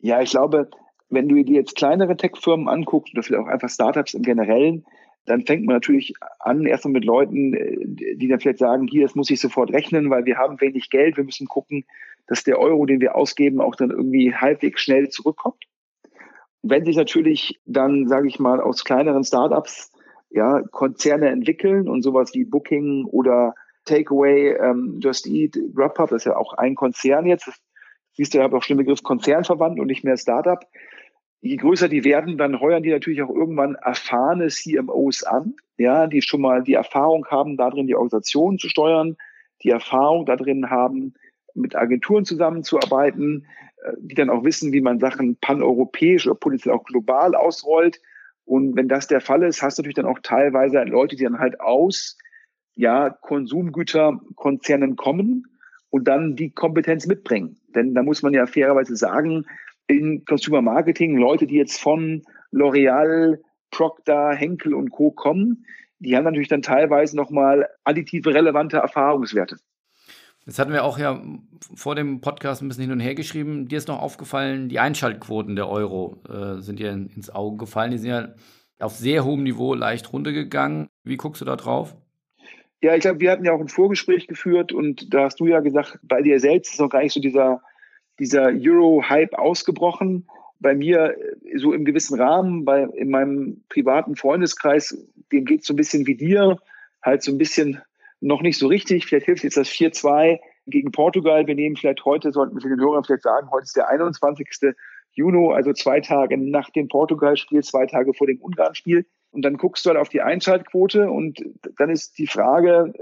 [0.04, 0.68] Ja, ich glaube,
[1.08, 4.84] wenn du dir jetzt kleinere Tech-Firmen anguckst oder vielleicht auch einfach Startups im Generellen,
[5.24, 9.14] dann fängt man natürlich an, erstmal mit Leuten, äh, die dann vielleicht sagen, hier, das
[9.14, 11.86] muss ich sofort rechnen, weil wir haben wenig Geld, wir müssen gucken,
[12.26, 15.64] dass der Euro, den wir ausgeben, auch dann irgendwie halbwegs schnell zurückkommt.
[16.60, 19.90] Wenn sich natürlich dann, sage ich mal, aus kleineren Startups
[20.28, 23.54] ja, Konzerne entwickeln und sowas wie Booking oder
[23.86, 27.50] Takeaway, ähm, Just Eat, Grubhub, das ist ja auch ein Konzern jetzt.
[28.14, 30.64] Siehst du, ich habe auch schon den Begriff Konzernverband und nicht mehr Startup.
[31.40, 36.22] Je größer die werden, dann heuern die natürlich auch irgendwann erfahrene CMOs an, ja, die
[36.22, 39.16] schon mal die Erfahrung haben, darin die Organisation zu steuern,
[39.62, 41.14] die Erfahrung darin haben,
[41.54, 43.46] mit Agenturen zusammenzuarbeiten,
[43.82, 48.00] äh, die dann auch wissen, wie man Sachen paneuropäisch oder potenziell auch global ausrollt.
[48.44, 51.38] Und wenn das der Fall ist, hast du natürlich dann auch teilweise Leute, die dann
[51.38, 52.16] halt aus
[52.74, 55.46] ja, Konsumgüterkonzernen kommen
[55.94, 57.56] und dann die Kompetenz mitbringen.
[57.72, 59.44] Denn da muss man ja fairerweise sagen,
[59.86, 63.38] in Consumer Marketing, Leute, die jetzt von L'Oreal,
[63.70, 65.12] Procter, Henkel und Co.
[65.12, 65.66] kommen,
[66.00, 69.58] die haben natürlich dann teilweise nochmal additive relevante Erfahrungswerte.
[70.44, 71.22] Jetzt hatten wir auch ja
[71.76, 73.68] vor dem Podcast ein bisschen hin und her geschrieben.
[73.68, 77.92] Dir ist noch aufgefallen, die Einschaltquoten der Euro äh, sind dir ins Auge gefallen.
[77.92, 78.34] Die sind ja
[78.80, 80.88] auf sehr hohem Niveau leicht runtergegangen.
[81.04, 81.96] Wie guckst du da drauf?
[82.84, 85.60] Ja, ich glaube, wir hatten ja auch ein Vorgespräch geführt und da hast du ja
[85.60, 87.62] gesagt, bei dir selbst ist noch gar nicht so dieser,
[88.18, 90.28] dieser Euro-Hype ausgebrochen.
[90.60, 95.66] Bei mir äh, so im gewissen Rahmen, bei, in meinem privaten Freundeskreis, dem geht es
[95.66, 96.58] so ein bisschen wie dir,
[97.02, 97.80] halt so ein bisschen
[98.20, 99.06] noch nicht so richtig.
[99.06, 101.46] Vielleicht hilft jetzt das 4-2 gegen Portugal.
[101.46, 104.74] Wir nehmen vielleicht heute, sollten wir für den Hörern vielleicht sagen, heute ist der 21.
[105.14, 109.06] Juni, also zwei Tage nach dem Portugal-Spiel, zwei Tage vor dem Ungarn-Spiel.
[109.34, 111.42] Und dann guckst du halt auf die Einschaltquote und
[111.76, 112.92] dann ist die Frage,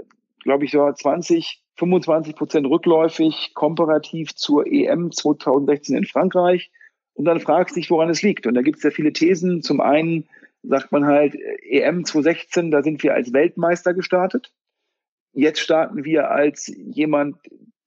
[0.43, 6.71] glaube ich, so 20, 25 Prozent rückläufig komparativ zur EM 2016 in Frankreich.
[7.13, 8.47] Und dann fragst du dich, woran es liegt.
[8.47, 9.61] Und da gibt es ja viele Thesen.
[9.61, 10.27] Zum einen
[10.63, 14.51] sagt man halt, EM 2016, da sind wir als Weltmeister gestartet.
[15.33, 17.37] Jetzt starten wir als jemand,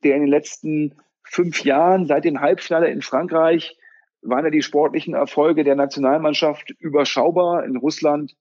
[0.04, 3.76] der in den letzten fünf Jahren seit dem Halbfinale in Frankreich
[4.28, 7.64] waren ja die sportlichen Erfolge der Nationalmannschaft überschaubar.
[7.64, 8.36] In Russland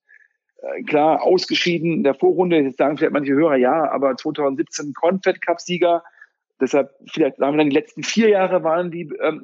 [0.57, 2.57] äh, klar ausgeschieden in der Vorrunde.
[2.59, 6.03] Jetzt sagen vielleicht manche Hörer, ja, aber 2017 Confed Cup Sieger.
[6.59, 9.43] Deshalb vielleicht sagen wir dann, die letzten vier Jahre waren die, ähm,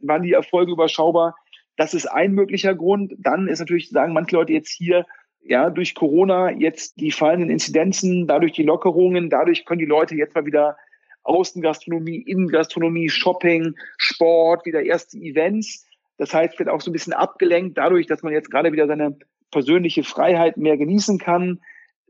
[0.00, 1.36] waren die Erfolge überschaubar.
[1.76, 3.14] Das ist ein möglicher Grund.
[3.18, 5.06] Dann ist natürlich, sagen manche Leute jetzt hier,
[5.44, 10.34] ja, durch Corona jetzt die fallenden Inzidenzen, dadurch die Lockerungen, dadurch können die Leute jetzt
[10.34, 10.76] mal wieder
[11.24, 15.86] Außengastronomie, Innengastronomie, Shopping, Sport, wieder erste Events.
[16.18, 19.16] Das heißt, wird auch so ein bisschen abgelenkt dadurch, dass man jetzt gerade wieder seine
[19.50, 21.60] persönliche Freiheit mehr genießen kann.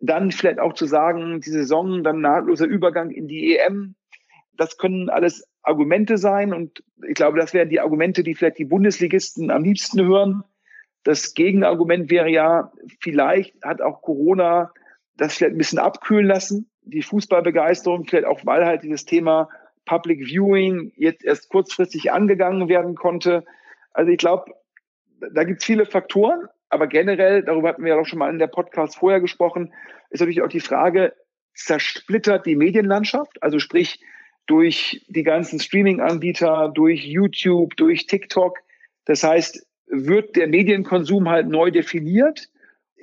[0.01, 3.95] Dann vielleicht auch zu sagen, die Saison, dann nahtloser Übergang in die EM.
[4.57, 6.53] Das können alles Argumente sein.
[6.53, 10.43] Und ich glaube, das wären die Argumente, die vielleicht die Bundesligisten am liebsten hören.
[11.05, 14.73] Das Gegenargument wäre ja, vielleicht hat auch Corona
[15.17, 19.49] das vielleicht ein bisschen abkühlen lassen, die Fußballbegeisterung, vielleicht auch, weil halt dieses Thema
[19.85, 23.45] Public Viewing jetzt erst kurzfristig angegangen werden konnte.
[23.93, 24.53] Also ich glaube,
[25.33, 28.39] da gibt es viele Faktoren, aber generell, darüber hatten wir ja auch schon mal in
[28.39, 29.73] der Podcast vorher gesprochen,
[30.11, 31.15] ist natürlich auch die Frage,
[31.55, 34.01] zersplittert die Medienlandschaft, also sprich
[34.47, 38.59] durch die ganzen Streaming-Anbieter, durch YouTube, durch TikTok.
[39.05, 42.49] Das heißt, wird der Medienkonsum halt neu definiert.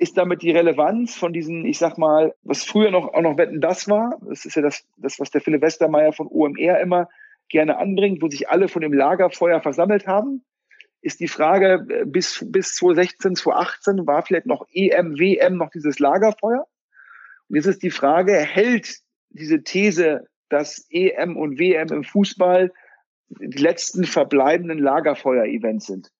[0.00, 3.60] Ist damit die Relevanz von diesen, ich sag mal, was früher noch auch noch Wetten
[3.60, 4.18] das war.
[4.26, 7.10] Das ist ja das, das was der Philipp Westermeier von OMR immer
[7.50, 10.42] gerne anbringt, wo sich alle von dem Lagerfeuer versammelt haben.
[11.02, 15.98] Ist die Frage, äh, bis, bis 2016, 2018 war vielleicht noch EM, WM noch dieses
[15.98, 16.66] Lagerfeuer?
[17.48, 22.72] Und jetzt ist die Frage, hält diese These, dass EM und WM im Fußball
[23.28, 26.10] die letzten verbleibenden Lagerfeuer-Events sind?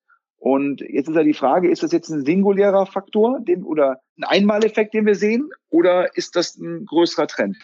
[0.40, 4.24] Und jetzt ist ja die Frage, ist das jetzt ein singulärer Faktor den, oder ein
[4.24, 7.58] Einmaleffekt, den wir sehen, oder ist das ein größerer Trend?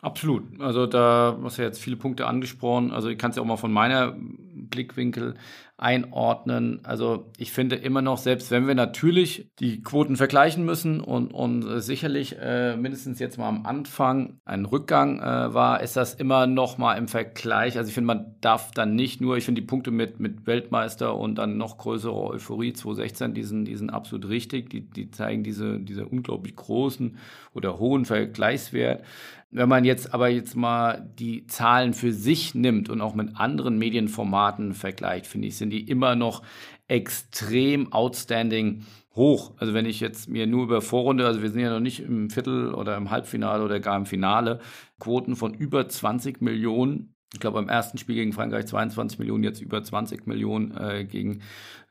[0.00, 0.42] Absolut.
[0.60, 2.90] Also da hast du jetzt viele Punkte angesprochen.
[2.90, 5.34] Also ich kann es ja auch mal von meiner Blickwinkel
[5.82, 6.80] einordnen.
[6.84, 11.80] Also ich finde immer noch, selbst wenn wir natürlich die Quoten vergleichen müssen und, und
[11.80, 16.78] sicherlich äh, mindestens jetzt mal am Anfang ein Rückgang äh, war, ist das immer noch
[16.78, 17.76] mal im Vergleich.
[17.78, 21.16] Also ich finde, man darf dann nicht nur, ich finde die Punkte mit, mit Weltmeister
[21.16, 24.70] und dann noch größere Euphorie 2016, die sind, die sind absolut richtig.
[24.70, 27.16] Die, die zeigen diese, diese unglaublich großen
[27.54, 29.02] oder hohen Vergleichswert.
[29.54, 33.76] Wenn man jetzt aber jetzt mal die Zahlen für sich nimmt und auch mit anderen
[33.76, 36.42] Medienformaten vergleicht, finde ich, sind die immer noch
[36.86, 39.52] extrem outstanding hoch.
[39.56, 42.30] Also wenn ich jetzt mir nur über Vorrunde, also wir sind ja noch nicht im
[42.30, 44.60] Viertel oder im Halbfinale oder gar im Finale,
[44.98, 47.14] Quoten von über 20 Millionen.
[47.34, 51.40] Ich glaube, beim ersten Spiel gegen Frankreich 22 Millionen, jetzt über 20 Millionen äh, gegen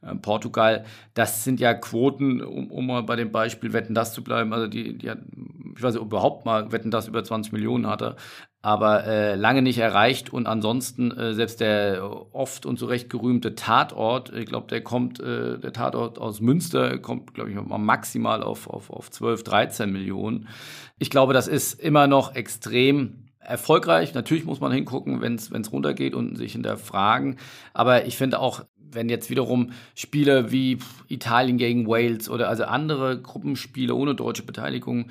[0.02, 0.86] äh, Portugal.
[1.14, 4.54] Das sind ja Quoten, um, um mal bei dem Beispiel Wetten das zu bleiben.
[4.54, 5.20] Also die, die hat,
[5.76, 8.16] ich weiß nicht, überhaupt mal Wetten das über 20 Millionen hatte
[8.62, 10.32] aber äh, lange nicht erreicht.
[10.32, 15.20] Und ansonsten äh, selbst der oft und so recht gerühmte Tatort, ich glaube, der kommt,
[15.20, 19.92] äh, der Tatort aus Münster, kommt, glaube ich, mal maximal auf, auf, auf 12, 13
[19.92, 20.48] Millionen.
[21.00, 24.14] Ich glaube, das ist immer noch extrem erfolgreich.
[24.14, 27.38] Natürlich muss man hingucken, wenn es runtergeht und sich hinterfragen.
[27.74, 33.22] Aber ich finde auch, wenn jetzt wiederum Spiele wie Italien gegen Wales oder also andere
[33.22, 35.10] Gruppenspiele ohne deutsche Beteiligung,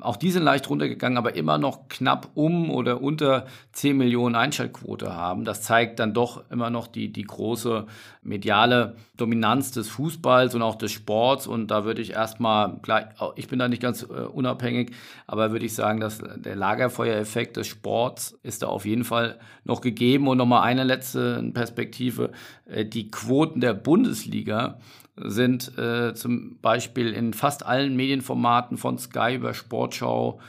[0.00, 5.14] auch die sind leicht runtergegangen, aber immer noch knapp um oder unter 10 Millionen Einschaltquote
[5.14, 5.44] haben.
[5.44, 7.86] Das zeigt dann doch immer noch die, die große
[8.22, 11.48] mediale Dominanz des Fußballs und auch des Sports.
[11.48, 14.92] Und da würde ich erstmal, gleich, ich bin da nicht ganz äh, unabhängig,
[15.26, 19.80] aber würde ich sagen, dass der Lagerfeuereffekt des Sports ist da auf jeden Fall noch
[19.80, 20.28] gegeben.
[20.28, 22.30] Und nochmal eine letzte Perspektive,
[22.66, 24.78] äh, die Quoten der Bundesliga
[25.16, 30.40] sind äh, zum Beispiel in fast allen Medienformaten von Sky über Sportschau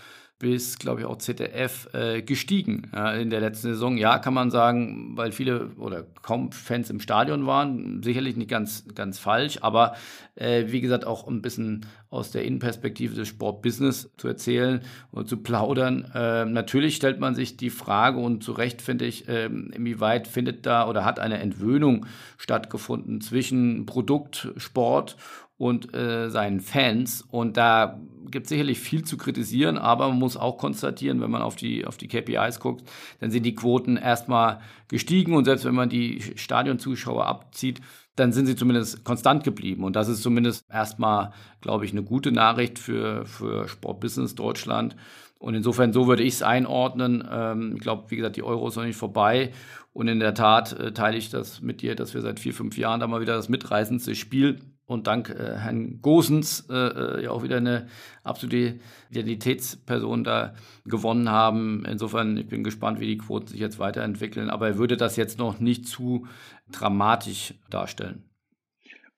[0.45, 3.97] bis, glaube ich, auch ZDF äh, gestiegen äh, in der letzten Saison.
[3.97, 8.03] Ja, kann man sagen, weil viele oder kaum Fans im Stadion waren.
[8.03, 9.95] Sicherlich nicht ganz, ganz falsch, aber
[10.35, 15.37] äh, wie gesagt, auch ein bisschen aus der Innenperspektive des Sportbusiness zu erzählen und zu
[15.37, 16.11] plaudern.
[16.13, 20.67] Ähm, natürlich stellt man sich die Frage und zu Recht finde ich, ähm, inwieweit findet
[20.67, 22.05] da oder hat eine Entwöhnung
[22.37, 25.17] stattgefunden zwischen Produkt, Sport
[25.57, 27.23] und äh, seinen Fans.
[27.31, 27.99] Und da
[28.35, 31.95] gibt sicherlich viel zu kritisieren, aber man muss auch konstatieren, wenn man auf die, auf
[31.95, 32.83] die KPIs guckt,
[33.21, 37.79] dann sind die Quoten erstmal gestiegen und selbst wenn man die Stadionzuschauer abzieht,
[38.17, 39.85] dann sind sie zumindest konstant geblieben.
[39.85, 44.97] Und das ist zumindest erstmal, glaube ich, eine gute Nachricht für, für Sportbusiness Deutschland.
[45.39, 47.25] Und insofern, so würde ich es einordnen.
[47.31, 49.53] Ähm, ich glaube, wie gesagt, die Euro ist noch nicht vorbei.
[49.93, 52.77] Und in der Tat äh, teile ich das mit dir, dass wir seit vier, fünf
[52.77, 57.31] Jahren da mal wieder das mitreißendste Spiel und dank äh, Herrn Gosens äh, äh, ja
[57.31, 57.87] auch wieder eine
[58.23, 60.53] absolute Identitätsperson da
[60.85, 61.85] gewonnen haben.
[61.85, 65.39] Insofern, ich bin gespannt, wie die Quoten sich jetzt weiterentwickeln, aber er würde das jetzt
[65.39, 66.27] noch nicht zu
[66.71, 68.23] dramatisch darstellen.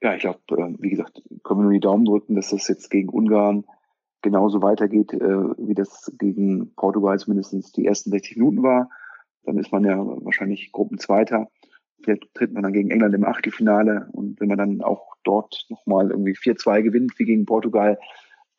[0.01, 2.89] Ja, ich glaube, äh, wie gesagt, können wir nur die Daumen drücken, dass das jetzt
[2.89, 3.65] gegen Ungarn
[4.21, 8.89] genauso weitergeht, äh, wie das gegen Portugal zumindest die ersten 60 Minuten war.
[9.43, 11.47] Dann ist man ja wahrscheinlich Gruppenzweiter.
[12.03, 16.11] Vielleicht tritt man dann gegen England im Achtelfinale und wenn man dann auch dort nochmal
[16.11, 17.97] irgendwie 4-2 gewinnt wie gegen Portugal,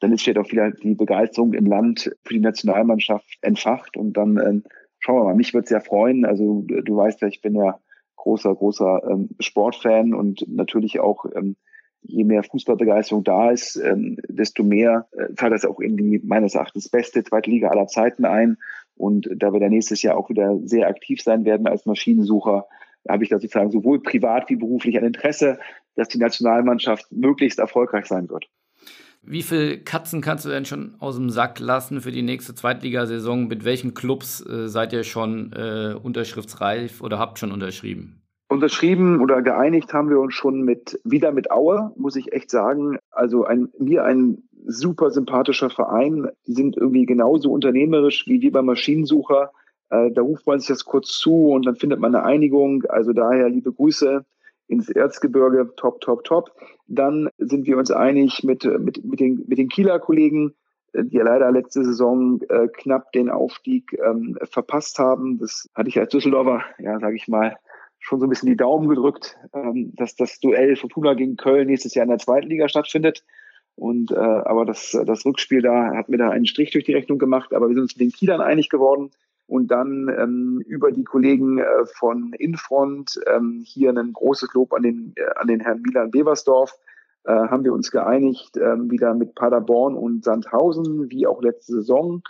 [0.00, 4.38] dann ist vielleicht auch wieder die Begeisterung im Land für die Nationalmannschaft entfacht und dann
[4.38, 4.64] ähm,
[4.98, 5.34] schauen wir mal.
[5.34, 6.24] Mich würde es ja freuen.
[6.24, 7.78] Also du weißt ja, ich bin ja
[8.16, 11.56] großer, großer ähm, Sportfan und natürlich auch ähm,
[12.02, 16.54] je mehr Fußballbegeisterung da ist, ähm, desto mehr äh, zahlt das auch in die meines
[16.54, 18.58] Erachtens beste zweite Liga aller Zeiten ein.
[18.96, 22.66] Und da wir da nächstes Jahr auch wieder sehr aktiv sein werden als Maschinensucher,
[23.08, 25.58] habe ich da sozusagen sowohl privat wie beruflich ein Interesse,
[25.96, 28.48] dass die Nationalmannschaft möglichst erfolgreich sein wird.
[29.22, 33.48] Wie viele Katzen kannst du denn schon aus dem Sack lassen für die nächste Zweitligasaison?
[33.48, 38.22] Mit welchen Clubs äh, seid ihr schon äh, unterschriftsreif oder habt schon unterschrieben?
[38.48, 42.98] Unterschrieben oder geeinigt haben wir uns schon mit wieder mit Aue, muss ich echt sagen.
[43.10, 46.28] Also ein, mir ein super sympathischer Verein.
[46.46, 49.50] Die sind irgendwie genauso unternehmerisch wie wir beim Maschinensucher.
[49.90, 52.84] Äh, da ruft man sich das kurz zu und dann findet man eine Einigung.
[52.88, 54.24] Also daher liebe Grüße
[54.68, 56.52] ins Erzgebirge, top, top, top.
[56.86, 60.54] Dann sind wir uns einig mit, mit, mit, den, mit den Kieler Kollegen,
[60.92, 65.38] äh, die ja leider letzte Saison äh, knapp den Aufstieg ähm, verpasst haben.
[65.38, 67.56] Das hatte ich als Düsseldorfer, ja, sage ich mal,
[67.98, 71.94] schon so ein bisschen die Daumen gedrückt, ähm, dass das Duell Fortuna gegen Köln nächstes
[71.94, 73.24] Jahr in der zweiten Liga stattfindet.
[73.74, 77.18] Und äh, aber das, das Rückspiel da hat mir da einen Strich durch die Rechnung
[77.18, 77.54] gemacht.
[77.54, 79.12] Aber wir sind uns mit den Kielern einig geworden
[79.48, 81.64] und dann ähm, über die Kollegen äh,
[81.96, 86.78] von Infront ähm, hier ein großes Lob an den äh, an den Herrn Milan Beversdorf
[87.24, 92.22] äh, haben wir uns geeinigt äh, wieder mit Paderborn und Sandhausen wie auch letzte Saison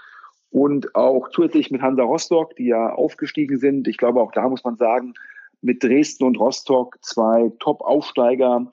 [0.50, 3.88] und auch zusätzlich mit Hansa Rostock, die ja aufgestiegen sind.
[3.88, 5.14] Ich glaube auch da muss man sagen
[5.60, 8.70] mit Dresden und Rostock zwei Top-Aufsteiger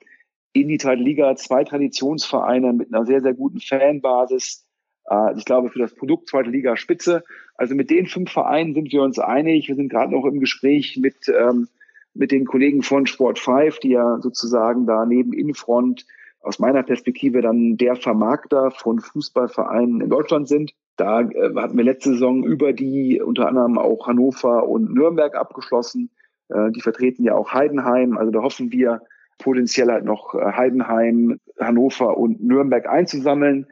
[0.52, 4.64] in die zweite Liga, zwei Traditionsvereine mit einer sehr, sehr guten Fanbasis.
[5.10, 7.24] Äh, ich glaube, für das Produkt zweite Liga Spitze.
[7.56, 9.68] Also mit den fünf Vereinen sind wir uns einig.
[9.68, 11.68] Wir sind gerade noch im Gespräch mit, ähm,
[12.14, 16.06] mit den Kollegen von Sport 5, die ja sozusagen da neben Infront
[16.40, 20.72] aus meiner Perspektive dann der Vermarkter von Fußballvereinen in Deutschland sind.
[20.96, 26.10] Da äh, hatten wir letzte Saison über die unter anderem auch Hannover und Nürnberg abgeschlossen.
[26.48, 28.16] Äh, die vertreten ja auch Heidenheim.
[28.16, 29.02] Also da hoffen wir
[29.38, 33.66] potenziell halt noch äh, Heidenheim, Hannover und Nürnberg einzusammeln.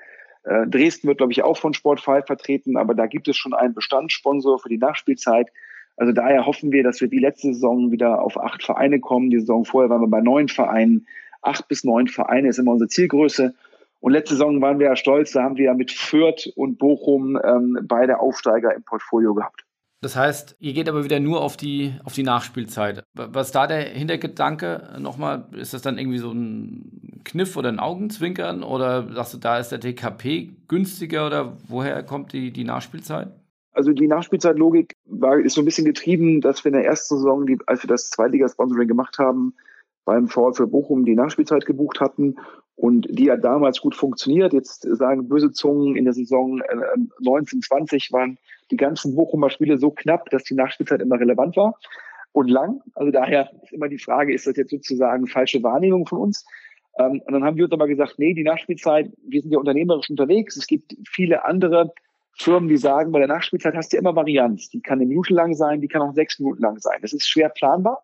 [0.44, 3.54] Äh, Dresden wird, glaube ich, auch von Sport 5 vertreten, aber da gibt es schon
[3.54, 5.48] einen Bestandssponsor für die Nachspielzeit.
[5.96, 9.30] Also daher hoffen wir, dass wir die letzte Saison wieder auf acht Vereine kommen.
[9.30, 11.06] Die Saison vorher waren wir bei neun Vereinen.
[11.40, 13.54] Acht bis neun Vereine ist immer unsere Zielgröße.
[14.00, 17.38] Und letzte Saison waren wir ja stolz, da haben wir ja mit Fürth und Bochum
[17.42, 19.63] ähm, beide Aufsteiger im Portfolio gehabt.
[20.04, 23.04] Das heißt, ihr geht aber wieder nur auf die, auf die Nachspielzeit.
[23.14, 25.48] Was da der Hintergedanke nochmal?
[25.56, 28.62] Ist das dann irgendwie so ein Kniff oder ein Augenzwinkern?
[28.64, 33.28] Oder sagst du, da ist der TKP günstiger oder woher kommt die, die Nachspielzeit?
[33.72, 37.46] Also die Nachspielzeitlogik war, ist so ein bisschen getrieben, dass wir in der ersten Saison,
[37.46, 39.54] die, als wir das Zweitliga-Sponsoring gemacht haben,
[40.04, 42.36] beim VfL Bochum die Nachspielzeit gebucht hatten
[42.76, 44.52] und die hat damals gut funktioniert.
[44.52, 48.38] Jetzt sagen böse Zungen, in der Saison 1920 äh, waren
[48.70, 51.78] die ganzen Bochumer Spiele so knapp, dass die Nachspielzeit immer relevant war
[52.32, 52.80] und lang.
[52.94, 56.44] Also daher ist immer die Frage, ist das jetzt sozusagen falsche Wahrnehmung von uns?
[56.98, 60.10] Ähm, und dann haben wir uns aber gesagt, nee, die Nachspielzeit, wir sind ja unternehmerisch
[60.10, 60.56] unterwegs.
[60.56, 61.92] Es gibt viele andere
[62.36, 64.68] Firmen, die sagen, bei der Nachspielzeit hast du immer Varianz.
[64.70, 66.98] Die kann eine Minute lang sein, die kann auch sechs Minuten lang sein.
[67.02, 68.02] Das ist schwer planbar.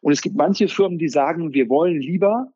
[0.00, 2.52] Und es gibt manche Firmen, die sagen, wir wollen lieber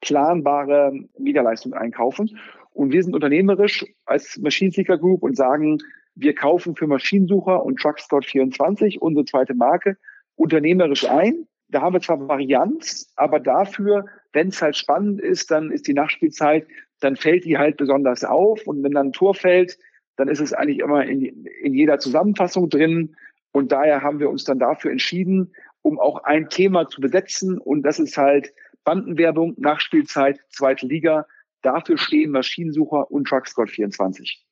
[0.00, 2.38] planbare Mieterleistung einkaufen.
[2.72, 5.78] Und wir sind unternehmerisch als Machine Seeker Group und sagen,
[6.18, 9.96] wir kaufen für Maschinensucher und TruckScout24, unsere zweite Marke,
[10.34, 11.46] unternehmerisch ein.
[11.68, 15.94] Da haben wir zwar Varianz, aber dafür, wenn es halt spannend ist, dann ist die
[15.94, 16.66] Nachspielzeit,
[17.00, 18.66] dann fällt die halt besonders auf.
[18.66, 19.78] Und wenn dann ein Tor fällt,
[20.16, 23.14] dann ist es eigentlich immer in, in jeder Zusammenfassung drin.
[23.52, 25.52] Und daher haben wir uns dann dafür entschieden,
[25.82, 27.58] um auch ein Thema zu besetzen.
[27.58, 28.52] Und das ist halt
[28.82, 31.26] Bandenwerbung, Nachspielzeit, zweite Liga.
[31.62, 34.47] Dafür stehen Maschinensucher und TruckScout24.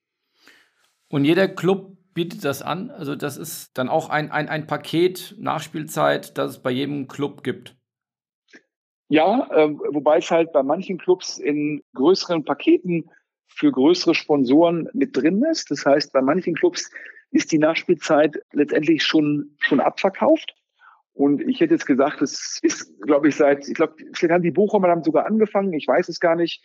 [1.17, 2.91] Und jeder Club bietet das an.
[2.91, 7.43] Also das ist dann auch ein, ein, ein Paket Nachspielzeit, das es bei jedem Club
[7.43, 7.75] gibt.
[9.09, 13.09] Ja, äh, wobei es halt bei manchen Clubs in größeren Paketen
[13.47, 15.71] für größere Sponsoren mit drin ist.
[15.71, 16.91] Das heißt, bei manchen Clubs
[17.31, 20.55] ist die Nachspielzeit letztendlich schon, schon abverkauft.
[21.15, 24.51] Und ich hätte jetzt gesagt, es ist, glaube ich, seit, ich glaube, vielleicht haben die
[24.51, 26.63] Bochumer haben sogar angefangen, ich weiß es gar nicht.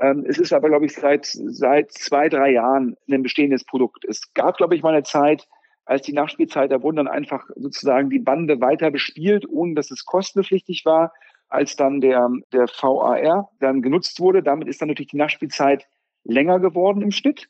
[0.00, 4.04] Ähm, es ist aber, glaube ich, seit, seit zwei, drei Jahren ein bestehendes Produkt.
[4.04, 5.46] Es gab, glaube ich, mal eine Zeit,
[5.86, 10.04] als die Nachspielzeit, da wurden dann einfach sozusagen die Bande weiter bespielt, ohne dass es
[10.04, 11.12] kostenpflichtig war.
[11.48, 15.86] Als dann der, der VAR dann genutzt wurde, damit ist dann natürlich die Nachspielzeit
[16.24, 17.48] länger geworden im Schnitt.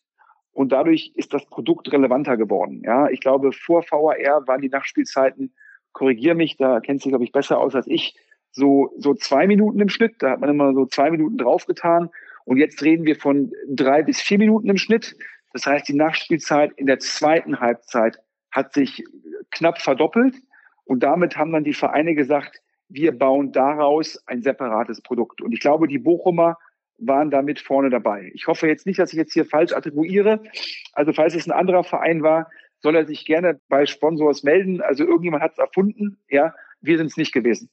[0.52, 2.82] Und dadurch ist das Produkt relevanter geworden.
[2.84, 5.54] Ja, ich glaube, vor VAR waren die Nachspielzeiten
[5.94, 8.14] korrigiere mich, da kennst du, glaube ich, besser aus als ich,
[8.50, 10.16] so, so zwei Minuten im Schnitt.
[10.18, 12.10] Da hat man immer so zwei Minuten draufgetan.
[12.44, 15.16] Und jetzt reden wir von drei bis vier Minuten im Schnitt.
[15.52, 18.18] Das heißt, die Nachspielzeit in der zweiten Halbzeit
[18.50, 19.04] hat sich
[19.50, 20.36] knapp verdoppelt.
[20.84, 25.40] Und damit haben dann die Vereine gesagt, wir bauen daraus ein separates Produkt.
[25.40, 26.58] Und ich glaube, die Bochumer
[26.98, 28.30] waren damit vorne dabei.
[28.34, 30.42] Ich hoffe jetzt nicht, dass ich jetzt hier falsch attribuiere.
[30.92, 34.80] Also falls es ein anderer Verein war, soll er sich gerne bei Sponsors melden.
[34.80, 36.18] Also irgendjemand hat es erfunden.
[36.28, 37.70] Ja, wir sind es nicht gewesen.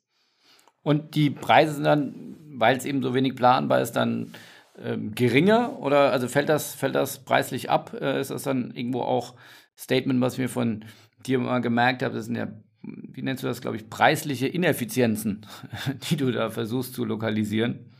[0.83, 4.33] Und die Preise sind dann, weil es eben so wenig planbar ist, dann
[4.77, 7.95] ähm, geringer oder also fällt das, fällt das preislich ab?
[7.99, 9.35] Äh, ist das dann irgendwo auch
[9.77, 10.85] Statement, was mir von
[11.25, 12.15] dir mal gemerkt habe?
[12.15, 12.47] Das sind ja,
[12.81, 15.45] wie nennst du das, glaube ich, preisliche Ineffizienzen,
[16.09, 17.91] die du da versuchst zu lokalisieren.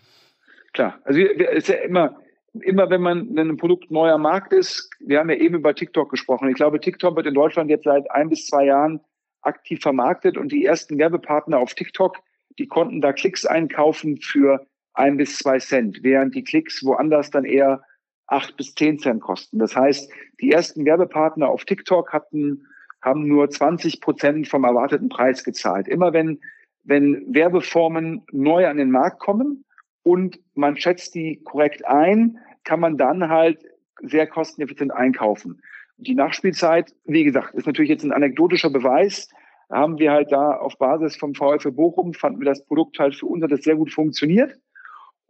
[0.74, 2.18] Klar, also es ist ja immer,
[2.54, 6.10] immer wenn man wenn ein Produkt neuer Markt ist, wir haben ja eben über TikTok
[6.10, 6.50] gesprochen.
[6.50, 9.02] Ich glaube, TikTok wird in Deutschland jetzt seit ein bis zwei Jahren
[9.42, 12.18] aktiv vermarktet und die ersten Werbepartner auf TikTok
[12.60, 17.46] die konnten da Klicks einkaufen für ein bis zwei Cent, während die Klicks woanders dann
[17.46, 17.82] eher
[18.28, 19.60] acht bis zehn Cent kosten.
[19.60, 22.66] Das heißt, die ersten Werbepartner auf TikTok hatten,
[23.02, 25.88] haben nur 20 Prozent vom erwarteten Preis gezahlt.
[25.88, 26.40] Immer wenn,
[26.84, 29.66] wenn Werbeformen neu an den Markt kommen
[30.04, 33.60] und man schätzt die korrekt ein, kann man dann halt
[34.02, 35.62] sehr kosteneffizient einkaufen.
[35.98, 39.30] Die Nachspielzeit, wie gesagt, ist natürlich jetzt ein anekdotischer Beweis.
[39.70, 43.28] Haben wir halt da auf Basis vom VfL Bochum, fanden wir das Produkt halt für
[43.28, 44.58] uns hat das sehr gut funktioniert.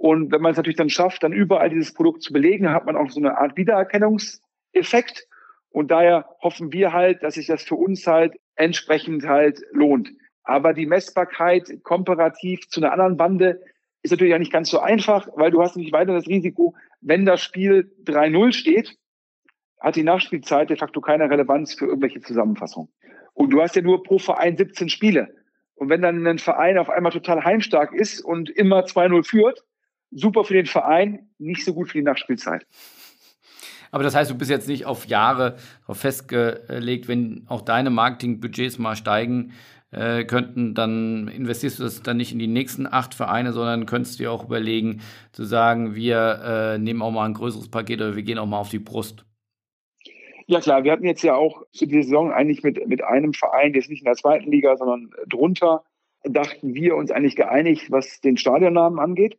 [0.01, 2.97] Und wenn man es natürlich dann schafft, dann überall dieses Produkt zu belegen, hat man
[2.97, 5.27] auch so eine Art Wiedererkennungseffekt.
[5.69, 10.09] Und daher hoffen wir halt, dass sich das für uns halt entsprechend halt lohnt.
[10.41, 13.61] Aber die Messbarkeit komparativ zu einer anderen Bande
[14.01, 17.27] ist natürlich auch nicht ganz so einfach, weil du hast nicht weiter das Risiko, wenn
[17.27, 18.97] das Spiel 3-0 steht,
[19.79, 22.89] hat die Nachspielzeit de facto keine Relevanz für irgendwelche Zusammenfassungen.
[23.35, 25.35] Und du hast ja nur pro Verein 17 Spiele.
[25.75, 29.63] Und wenn dann ein Verein auf einmal total heimstark ist und immer 2-0 führt,
[30.11, 32.65] super für den Verein, nicht so gut für die Nachspielzeit.
[33.91, 35.57] Aber das heißt, du bist jetzt nicht auf Jahre
[35.89, 39.53] festgelegt, wenn auch deine Marketingbudgets mal steigen
[39.91, 44.19] äh, könnten, dann investierst du das dann nicht in die nächsten acht Vereine, sondern könntest
[44.19, 45.01] dir auch überlegen,
[45.33, 48.59] zu sagen, wir äh, nehmen auch mal ein größeres Paket oder wir gehen auch mal
[48.59, 49.25] auf die Brust.
[50.47, 53.73] Ja klar, wir hatten jetzt ja auch zu dieser Saison eigentlich mit, mit einem Verein,
[53.73, 55.83] der ist nicht in der zweiten Liga, sondern drunter,
[56.23, 59.37] dachten wir uns eigentlich geeinigt, was den Stadionnamen angeht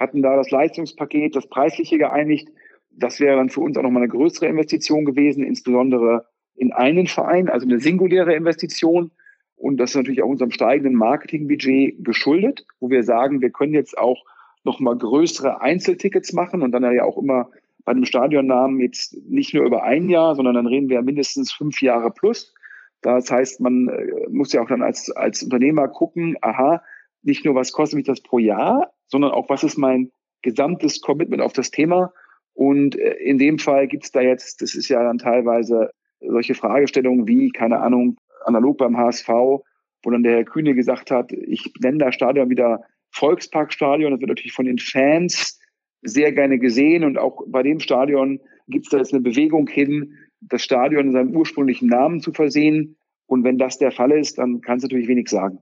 [0.00, 2.48] hatten da das Leistungspaket, das Preisliche geeinigt.
[2.90, 6.26] Das wäre dann für uns auch nochmal eine größere Investition gewesen, insbesondere
[6.56, 9.12] in einen Verein, also eine singuläre Investition.
[9.56, 13.96] Und das ist natürlich auch unserem steigenden Marketingbudget geschuldet, wo wir sagen, wir können jetzt
[13.98, 14.24] auch
[14.64, 17.50] nochmal größere Einzeltickets machen und dann ja auch immer
[17.84, 21.82] bei einem Stadionnamen jetzt nicht nur über ein Jahr, sondern dann reden wir mindestens fünf
[21.82, 22.54] Jahre plus.
[23.02, 26.82] Das heißt, man äh, muss ja auch dann als, als Unternehmer gucken, aha,
[27.22, 30.10] nicht nur was kostet mich das pro Jahr, sondern auch, was ist mein
[30.42, 32.12] gesamtes Commitment auf das Thema.
[32.54, 35.90] Und äh, in dem Fall gibt es da jetzt, das ist ja dann teilweise
[36.20, 41.32] solche Fragestellungen wie, keine Ahnung, analog beim HSV, wo dann der Herr Kühne gesagt hat,
[41.32, 42.80] ich nenne das Stadion wieder
[43.12, 44.12] Volksparkstadion.
[44.12, 45.58] Das wird natürlich von den Fans
[46.02, 47.04] sehr gerne gesehen.
[47.04, 51.12] Und auch bei dem Stadion gibt es da jetzt eine Bewegung hin, das Stadion in
[51.12, 52.96] seinem ursprünglichen Namen zu versehen.
[53.26, 55.58] Und wenn das der Fall ist, dann kann es natürlich wenig sagen.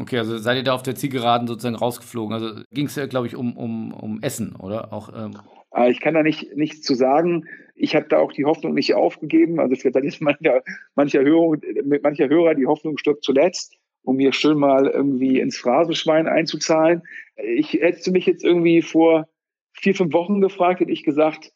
[0.00, 2.32] Okay, also seid ihr da auf der Zielgeraden sozusagen rausgeflogen?
[2.32, 4.92] Also ging es ja, glaube ich, um, um, um Essen, oder?
[4.92, 5.36] Auch, ähm
[5.70, 7.46] ah, ich kann da nicht nichts zu sagen.
[7.74, 9.58] Ich habe da auch die Hoffnung nicht aufgegeben.
[9.58, 10.62] Also vielleicht ist mancher,
[10.94, 11.58] mancher, Hörer,
[12.02, 17.02] mancher Hörer, die Hoffnung stirbt zuletzt, um mir schön mal irgendwie ins Phrasenschwein einzuzahlen.
[17.36, 19.28] Ich hätte mich jetzt irgendwie vor
[19.72, 21.52] vier, fünf Wochen gefragt, hätte ich gesagt,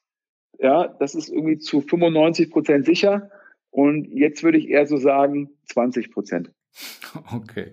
[0.58, 3.30] ja, das ist irgendwie zu 95 Prozent sicher.
[3.70, 6.50] Und jetzt würde ich eher so sagen 20 Prozent.
[7.34, 7.72] Okay.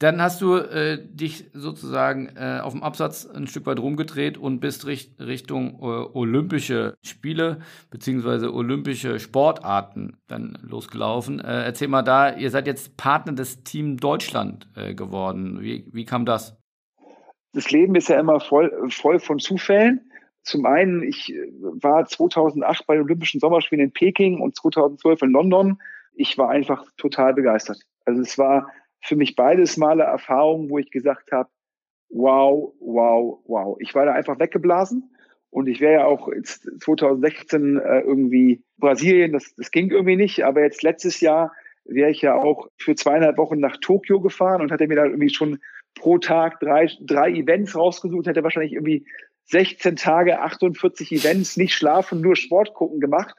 [0.00, 4.60] Dann hast du äh, dich sozusagen äh, auf dem Absatz ein Stück weit rumgedreht und
[4.60, 7.58] bist richt Richtung äh, Olympische Spiele
[7.90, 11.40] beziehungsweise Olympische Sportarten dann losgelaufen.
[11.40, 15.60] Äh, erzähl mal da, ihr seid jetzt Partner des Team Deutschland äh, geworden.
[15.62, 16.56] Wie, wie kam das?
[17.52, 20.12] Das Leben ist ja immer voll, voll von Zufällen.
[20.42, 25.30] Zum einen, ich äh, war 2008 bei den Olympischen Sommerspielen in Peking und 2012 in
[25.32, 25.80] London.
[26.14, 27.80] Ich war einfach total begeistert.
[28.04, 28.68] Also es war
[29.00, 31.48] für mich beides Male Erfahrungen, wo ich gesagt habe,
[32.10, 33.76] wow, wow, wow.
[33.80, 35.10] Ich war da einfach weggeblasen.
[35.50, 40.44] Und ich wäre ja auch jetzt 2016 äh, irgendwie Brasilien, das, das ging irgendwie nicht.
[40.44, 41.52] Aber jetzt letztes Jahr
[41.84, 45.30] wäre ich ja auch für zweieinhalb Wochen nach Tokio gefahren und hatte mir da irgendwie
[45.30, 45.58] schon
[45.94, 49.06] pro Tag drei, drei Events rausgesucht, hätte wahrscheinlich irgendwie
[49.46, 53.34] 16 Tage, 48 Events, nicht schlafen, nur Sport gucken gemacht.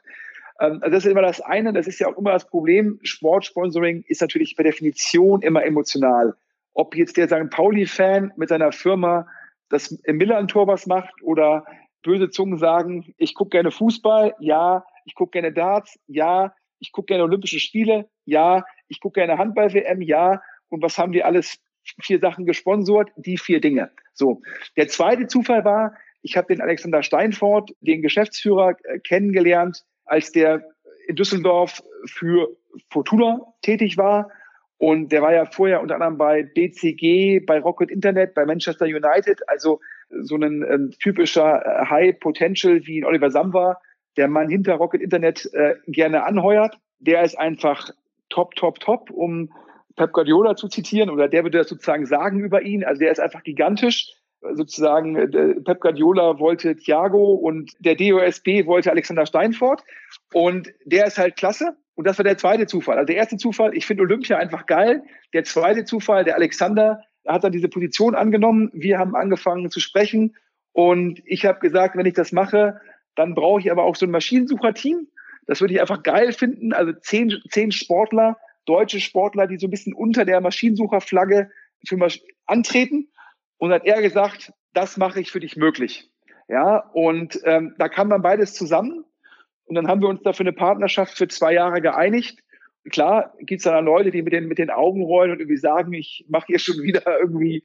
[0.60, 2.98] Ähm, also das ist immer das eine, das ist ja auch immer das Problem.
[3.02, 6.34] Sportsponsoring ist natürlich per Definition immer emotional.
[6.74, 7.50] Ob jetzt der St.
[7.50, 9.26] Pauli-Fan mit seiner Firma
[9.70, 11.64] das im Millern-Tor was macht oder
[12.02, 17.06] böse Zungen sagen, ich gucke gerne Fußball, ja, ich gucke gerne Darts, ja, ich gucke
[17.06, 20.42] gerne Olympische Spiele, ja, ich gucke gerne Handball-WM, ja.
[20.68, 21.58] Und was haben wir alles?
[22.02, 23.90] Vier Sachen gesponsort, die vier Dinge.
[24.12, 24.42] So.
[24.76, 30.62] Der zweite Zufall war, ich habe den Alexander Steinfort, den Geschäftsführer, äh, kennengelernt, als der
[31.06, 32.48] in Düsseldorf für
[32.90, 34.30] Fortuna tätig war.
[34.78, 39.40] Und der war ja vorher unter anderem bei BCG, bei Rocket Internet, bei Manchester United,
[39.48, 43.78] also so ein äh, typischer äh, High Potential wie Oliver Samba,
[44.16, 46.76] der Mann hinter Rocket Internet äh, gerne anheuert.
[46.98, 47.90] Der ist einfach
[48.30, 49.52] top, top, top, um
[49.96, 52.84] Pep Guardiola zu zitieren, oder der würde das sozusagen sagen über ihn.
[52.84, 54.08] Also der ist einfach gigantisch
[54.54, 59.82] sozusagen äh, Pep Guardiola wollte Thiago und der DOSB wollte Alexander Steinfort
[60.32, 62.96] und der ist halt klasse und das war der zweite Zufall.
[62.96, 65.02] Also der erste Zufall, ich finde Olympia einfach geil.
[65.34, 68.70] Der zweite Zufall, der Alexander Er hat dann diese Position angenommen.
[68.72, 70.34] Wir haben angefangen zu sprechen.
[70.72, 72.80] Und ich habe gesagt, wenn ich das mache,
[73.16, 75.08] dann brauche ich aber auch so ein Maschinensucherteam.
[75.46, 76.72] Das würde ich einfach geil finden.
[76.72, 81.50] Also zehn, zehn Sportler, deutsche Sportler, die so ein bisschen unter der Maschinensucherflagge
[81.86, 83.08] für Masch antreten.
[83.60, 86.10] Und hat er gesagt, das mache ich für dich möglich.
[86.48, 89.04] Ja, und ähm, da kam dann beides zusammen.
[89.66, 92.40] Und dann haben wir uns da für eine Partnerschaft für zwei Jahre geeinigt.
[92.90, 95.92] Klar gibt es dann Leute, die mit den, mit den Augen rollen und irgendwie sagen,
[95.92, 97.62] ich mache hier schon wieder irgendwie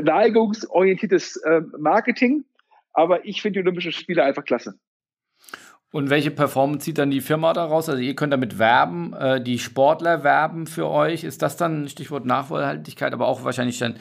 [0.00, 2.44] neigungsorientiertes äh, Marketing.
[2.94, 4.78] Aber ich finde die Olympischen Spiele einfach klasse.
[5.92, 7.90] Und welche Performance zieht dann die Firma daraus?
[7.90, 11.24] Also ihr könnt damit werben, äh, die Sportler werben für euch.
[11.24, 13.96] Ist das dann Stichwort Nachhaltigkeit, aber auch wahrscheinlich dann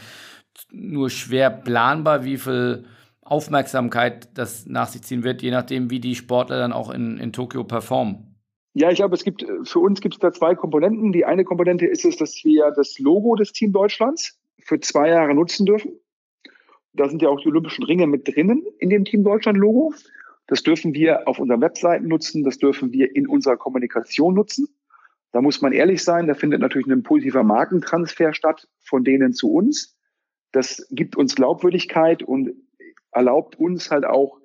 [0.71, 2.85] nur schwer planbar, wie viel
[3.21, 7.33] Aufmerksamkeit das nach sich ziehen wird, je nachdem, wie die Sportler dann auch in, in
[7.33, 8.35] Tokio performen?
[8.73, 11.13] Ja, ich glaube, es gibt, für uns gibt es da zwei Komponenten.
[11.13, 15.33] Die eine Komponente ist es, dass wir das Logo des Team Deutschlands für zwei Jahre
[15.33, 15.93] nutzen dürfen.
[16.93, 19.93] Da sind ja auch die Olympischen Ringe mit drinnen in dem Team Deutschland Logo.
[20.47, 22.43] Das dürfen wir auf unseren Webseiten nutzen.
[22.43, 24.67] Das dürfen wir in unserer Kommunikation nutzen.
[25.31, 26.27] Da muss man ehrlich sein.
[26.27, 29.94] Da findet natürlich ein positiver Markentransfer statt von denen zu uns.
[30.55, 32.53] Das gibt uns Glaubwürdigkeit und
[33.11, 34.39] erlaubt uns halt auch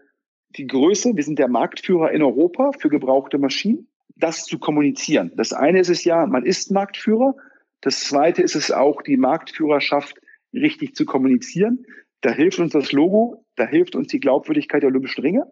[0.56, 3.86] die Größe, wir sind der Marktführer in Europa für gebrauchte Maschinen,
[4.16, 5.30] das zu kommunizieren.
[5.36, 7.36] Das eine ist es ja, man ist Marktführer.
[7.80, 10.20] Das zweite ist es auch, die Marktführerschaft
[10.52, 11.86] richtig zu kommunizieren.
[12.22, 15.44] Da hilft uns das Logo, da hilft uns die Glaubwürdigkeit der Olympischen Ringe.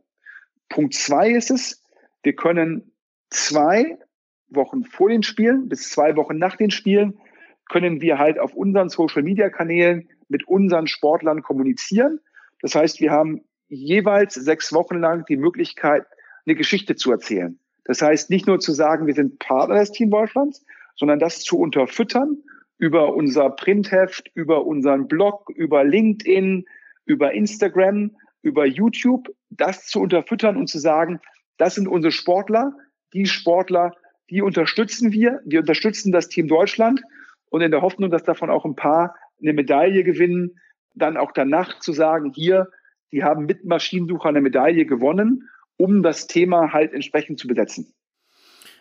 [0.69, 1.85] Punkt zwei ist es,
[2.25, 2.91] wir können
[3.31, 3.97] zwei
[4.49, 7.21] Wochen vor den Spielen bis zwei Wochen nach den Spielen
[7.69, 12.21] können wir halt auf unseren Social Media Kanälen mit unseren Sportlern kommunizieren.
[12.61, 16.05] Das heißt, wir haben jeweils sechs Wochen lang die Möglichkeit,
[16.47, 17.59] eine Geschichte zu erzählen.
[17.85, 20.65] Das heißt, nicht nur zu sagen, wir sind Partner des Team Deutschlands,
[20.97, 22.43] sondern das zu unterfüttern
[22.79, 26.65] über unser Printheft, über unseren Blog, über LinkedIn,
[27.05, 31.21] über Instagram, über YouTube, das zu unterfüttern und zu sagen,
[31.57, 32.73] das sind unsere Sportler,
[33.13, 33.93] die Sportler,
[34.31, 37.03] die unterstützen wir, wir unterstützen das Team Deutschland
[37.51, 40.59] und in der Hoffnung, dass davon auch ein paar eine Medaille gewinnen,
[40.95, 42.69] dann auch danach zu sagen, hier,
[43.13, 47.95] die haben mit Maschinensucher eine Medaille gewonnen, um das Thema halt entsprechend zu besetzen.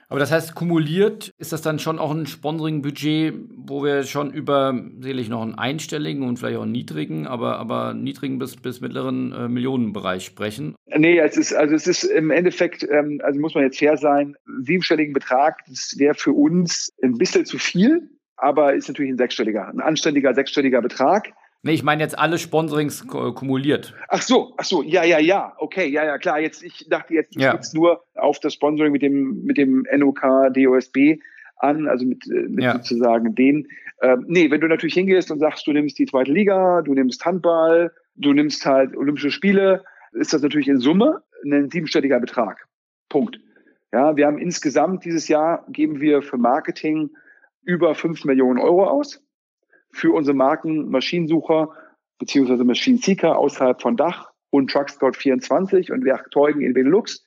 [0.10, 4.74] Aber das heißt, kumuliert ist das dann schon auch ein Sponsoring-Budget, wo wir schon über
[5.00, 9.34] sicherlich noch einen einstelligen und vielleicht auch einen niedrigen, aber, aber niedrigen bis, bis mittleren
[9.34, 10.76] äh, Millionenbereich sprechen?
[10.96, 14.36] Nee, es ist, also es ist im Endeffekt, ähm, also muss man jetzt fair sein,
[14.62, 19.68] siebenstelligen Betrag, das wäre für uns ein bisschen zu viel, aber ist natürlich ein sechsstelliger,
[19.68, 21.34] ein anständiger sechsstelliger Betrag.
[21.64, 23.94] Nee, ich meine jetzt alle Sponsorings kumuliert.
[24.10, 26.40] Ach so, ach so, ja, ja, ja, okay, ja, ja, klar.
[26.40, 27.60] Jetzt, ich dachte jetzt, ich ja.
[27.74, 30.22] nur auf das Sponsoring mit dem, mit dem NOK
[30.54, 31.20] DOSB
[31.58, 32.74] an, also mit, äh, mit ja.
[32.74, 33.68] sozusagen den.
[34.02, 37.26] Ähm, nee, wenn du natürlich hingehst und sagst, du nimmst die zweite Liga, du nimmst
[37.26, 39.84] Handball, du nimmst halt Olympische Spiele,
[40.14, 42.68] ist das natürlich in Summe ein siebenstelliger Betrag.
[43.10, 43.40] Punkt.
[43.92, 47.10] Ja, wir haben insgesamt dieses Jahr geben wir für Marketing
[47.68, 49.22] über fünf Millionen Euro aus
[49.92, 51.70] für unsere Marken Maschinensucher
[52.18, 57.26] beziehungsweise Machine Seeker außerhalb von Dach und Truckscout 24 und Werkzeugen in Benelux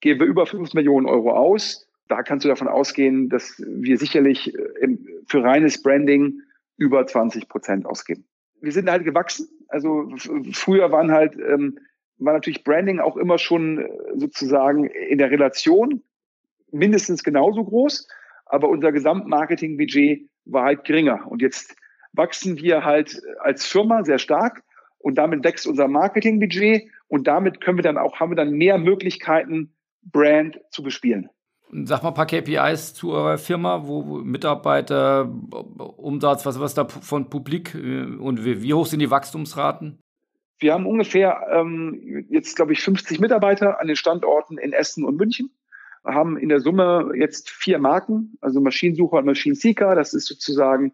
[0.00, 1.86] geben wir über 5 Millionen Euro aus.
[2.08, 4.96] Da kannst du davon ausgehen, dass wir sicherlich äh,
[5.28, 6.40] für reines Branding
[6.78, 8.24] über 20 Prozent ausgeben.
[8.62, 9.48] Wir sind halt gewachsen.
[9.68, 10.08] Also
[10.52, 11.78] früher waren halt, ähm,
[12.16, 16.02] war natürlich Branding auch immer schon äh, sozusagen in der Relation
[16.70, 18.08] mindestens genauso groß,
[18.52, 21.26] aber unser Gesamtmarketingbudget war halt geringer.
[21.26, 21.74] Und jetzt
[22.12, 24.62] wachsen wir halt als Firma sehr stark
[24.98, 28.76] und damit wächst unser Marketingbudget und damit können wir dann auch, haben wir dann mehr
[28.76, 29.72] Möglichkeiten,
[30.02, 31.30] Brand zu bespielen.
[31.84, 35.32] Sag mal ein paar KPIs zu eurer Firma, wo, Mitarbeiter,
[35.96, 39.98] Umsatz, was, was da von Publik äh, und wie, wie hoch sind die Wachstumsraten?
[40.58, 45.16] Wir haben ungefähr ähm, jetzt, glaube ich, 50 Mitarbeiter an den Standorten in Essen und
[45.16, 45.50] München.
[46.04, 49.94] Haben in der Summe jetzt vier Marken, also Maschinensucher und Maschinenseeker.
[49.94, 50.92] Das ist sozusagen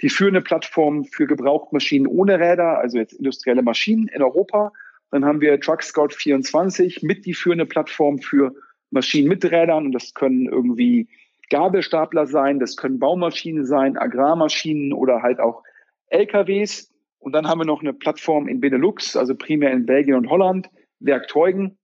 [0.00, 4.72] die führende Plattform für Gebrauchtmaschinen ohne Räder, also jetzt industrielle Maschinen in Europa.
[5.10, 8.54] Dann haben wir Truck Scout 24 mit die führende Plattform für
[8.90, 11.08] Maschinen mit Rädern und das können irgendwie
[11.50, 15.62] Gabelstapler sein, das können Baumaschinen sein, Agrarmaschinen oder halt auch
[16.06, 16.92] LKWs.
[17.18, 20.70] Und dann haben wir noch eine Plattform in Benelux, also primär in Belgien und Holland,
[21.00, 21.76] Werkzeugen.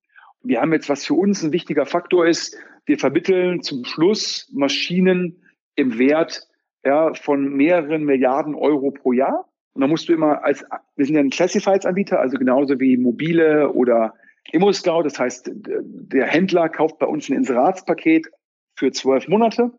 [0.46, 5.42] Wir haben jetzt, was für uns ein wichtiger Faktor ist, wir vermitteln zum Schluss Maschinen
[5.74, 6.46] im Wert
[6.84, 9.48] ja, von mehreren Milliarden Euro pro Jahr.
[9.72, 13.72] Und da musst du immer als, wir sind ja ein Classifieds-Anbieter, also genauso wie Mobile
[13.72, 14.14] oder
[14.52, 15.02] ImmoScout.
[15.02, 18.28] Das heißt, der Händler kauft bei uns ein Inseratspaket
[18.76, 19.72] für zwölf Monate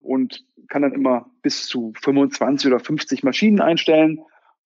[0.00, 4.18] und kann dann immer bis zu 25 oder 50 Maschinen einstellen.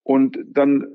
[0.02, 0.86] Und dann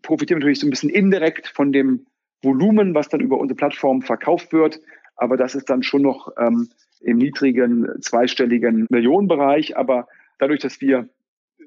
[0.00, 2.06] profitieren wir natürlich so ein bisschen indirekt von dem
[2.42, 4.80] Volumen, was dann über unsere Plattform verkauft wird.
[5.16, 6.68] Aber das ist dann schon noch ähm,
[7.00, 9.76] im niedrigen zweistelligen Millionenbereich.
[9.76, 11.08] Aber dadurch, dass wir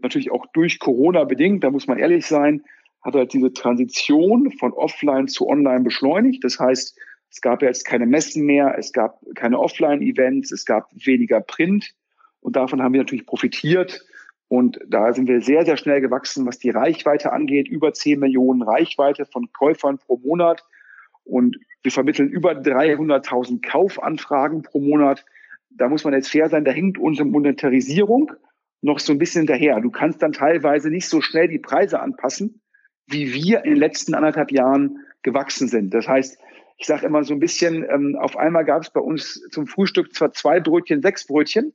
[0.01, 2.63] natürlich auch durch Corona bedingt, da muss man ehrlich sein,
[3.01, 6.43] hat halt diese Transition von offline zu online beschleunigt.
[6.43, 6.97] Das heißt,
[7.30, 11.93] es gab jetzt keine Messen mehr, es gab keine Offline-Events, es gab weniger Print.
[12.41, 14.05] Und davon haben wir natürlich profitiert.
[14.54, 17.68] Und da sind wir sehr, sehr schnell gewachsen, was die Reichweite angeht.
[17.68, 20.64] Über 10 Millionen Reichweite von Käufern pro Monat.
[21.24, 25.26] Und wir vermitteln über 300.000 Kaufanfragen pro Monat.
[25.72, 28.32] Da muss man jetzt fair sein, da hängt unsere Monetarisierung
[28.84, 29.82] noch so ein bisschen hinterher.
[29.82, 32.62] Du kannst dann teilweise nicht so schnell die Preise anpassen,
[33.08, 35.95] wie wir in den letzten anderthalb Jahren gewachsen sind.
[35.95, 36.38] Das heißt,
[36.78, 40.14] ich sage immer so ein bisschen, ähm, auf einmal gab es bei uns zum Frühstück
[40.14, 41.74] zwar zwei Brötchen, sechs Brötchen,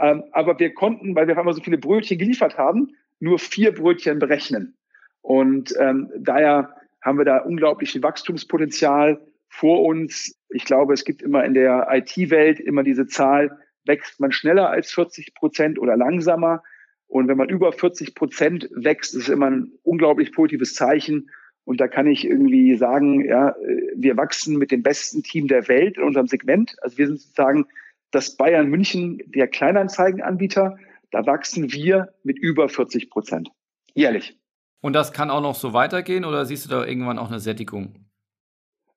[0.00, 3.72] ähm, aber wir konnten, weil wir auf einmal so viele Brötchen geliefert haben, nur vier
[3.72, 4.76] Brötchen berechnen.
[5.22, 10.34] Und ähm, daher haben wir da unglaublich Wachstumspotenzial vor uns.
[10.50, 14.92] Ich glaube, es gibt immer in der IT-Welt immer diese Zahl, wächst man schneller als
[14.92, 16.62] 40 Prozent oder langsamer.
[17.06, 21.30] Und wenn man über 40 Prozent wächst, ist immer ein unglaublich positives Zeichen.
[21.64, 23.54] Und da kann ich irgendwie sagen, ja,
[23.96, 26.76] wir wachsen mit dem besten Team der Welt in unserem Segment.
[26.82, 27.66] Also wir sind sozusagen
[28.10, 30.76] das Bayern München der Kleinanzeigenanbieter.
[31.10, 33.50] Da wachsen wir mit über 40 Prozent
[33.94, 34.38] jährlich.
[34.80, 38.06] Und das kann auch noch so weitergehen oder siehst du da irgendwann auch eine Sättigung?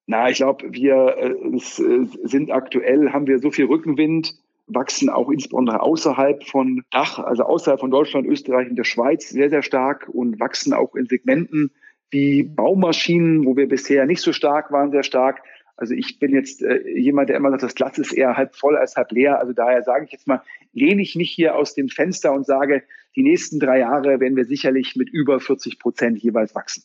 [0.05, 4.35] Na, ich glaube, wir äh, äh, sind aktuell, haben wir so viel Rückenwind,
[4.67, 9.49] wachsen auch insbesondere außerhalb von Dach, also außerhalb von Deutschland, Österreich und der Schweiz sehr,
[9.49, 11.71] sehr stark und wachsen auch in Segmenten
[12.09, 15.41] wie Baumaschinen, wo wir bisher nicht so stark waren, sehr stark.
[15.77, 18.77] Also ich bin jetzt äh, jemand, der immer sagt, das Glas ist eher halb voll
[18.77, 19.39] als halb leer.
[19.39, 20.41] Also daher sage ich jetzt mal,
[20.73, 22.83] lehne ich mich hier aus dem Fenster und sage,
[23.15, 26.83] die nächsten drei Jahre werden wir sicherlich mit über 40 Prozent jeweils wachsen.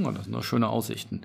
[0.00, 1.22] Oh, das sind doch schöne Aussichten.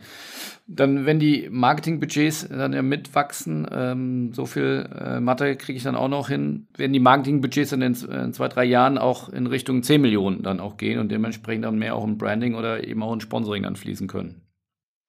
[0.66, 5.96] Dann, wenn die Marketingbudgets dann ja mitwachsen, ähm, so viel äh, Mathe kriege ich dann
[5.96, 9.84] auch noch hin, werden die Marketingbudgets dann in, in, zwei, drei Jahren auch in Richtung
[9.84, 13.14] 10 Millionen dann auch gehen und dementsprechend dann mehr auch in Branding oder eben auch
[13.14, 14.43] in Sponsoring dann fließen können.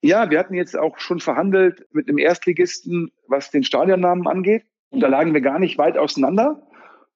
[0.05, 4.67] Ja, wir hatten jetzt auch schon verhandelt mit einem Erstligisten, was den Stadionnamen angeht.
[4.91, 6.69] Und da lagen wir gar nicht weit auseinander.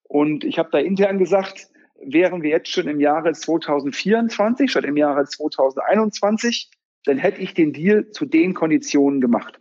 [0.05, 1.69] Und ich habe da intern gesagt,
[2.03, 6.71] wären wir jetzt schon im Jahre 2024 statt im Jahre 2021,
[7.05, 9.61] dann hätte ich den Deal zu den Konditionen gemacht.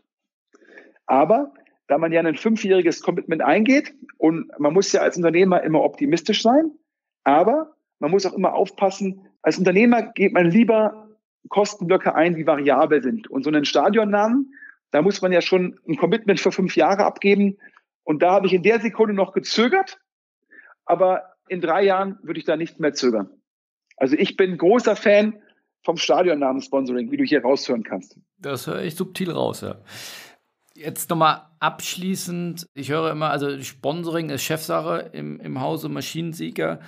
[1.05, 1.51] Aber
[1.87, 6.41] da man ja ein fünfjähriges Commitment eingeht und man muss ja als Unternehmer immer optimistisch
[6.41, 6.71] sein,
[7.25, 11.06] aber man muss auch immer aufpassen, als Unternehmer geht man lieber
[11.49, 13.29] Kostenblöcke ein, die variabel sind.
[13.29, 14.53] Und so einen Stadionnamen,
[14.91, 17.57] da muss man ja schon ein Commitment für fünf Jahre abgeben.
[18.03, 19.99] Und da habe ich in der Sekunde noch gezögert,
[20.85, 23.29] aber in drei Jahren würde ich da nicht mehr zögern.
[23.97, 25.41] Also ich bin großer Fan
[25.83, 28.17] vom Stadionnamen-Sponsoring, wie du hier raushören kannst.
[28.37, 29.75] Das höre ich subtil raus, ja.
[30.79, 36.81] Jetzt nochmal abschließend, ich höre immer, also Sponsoring ist Chefsache im, im Hause Maschinensieger.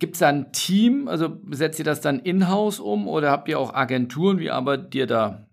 [0.00, 1.06] Gibt es da ein Team?
[1.06, 4.40] Also setzt ihr das dann in-house um oder habt ihr auch Agenturen?
[4.40, 5.46] Wie arbeitet ihr da?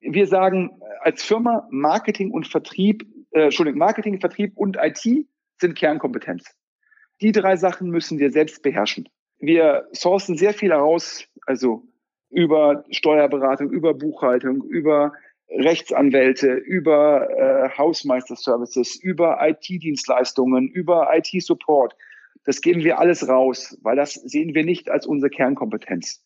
[0.00, 5.28] Wir sagen als Firma Marketing und Vertrieb, äh, Entschuldigung, Marketing, Vertrieb und IT
[5.60, 6.56] sind Kernkompetenz.
[7.20, 9.08] Die drei Sachen müssen wir selbst beherrschen.
[9.38, 11.84] Wir sourcen sehr viel heraus, also
[12.30, 15.12] über Steuerberatung, über Buchhaltung, über
[15.50, 21.94] Rechtsanwälte, über äh, Hausmeister-Services, über IT-Dienstleistungen, über IT-Support.
[22.44, 26.24] Das geben wir alles raus, weil das sehen wir nicht als unsere Kernkompetenz.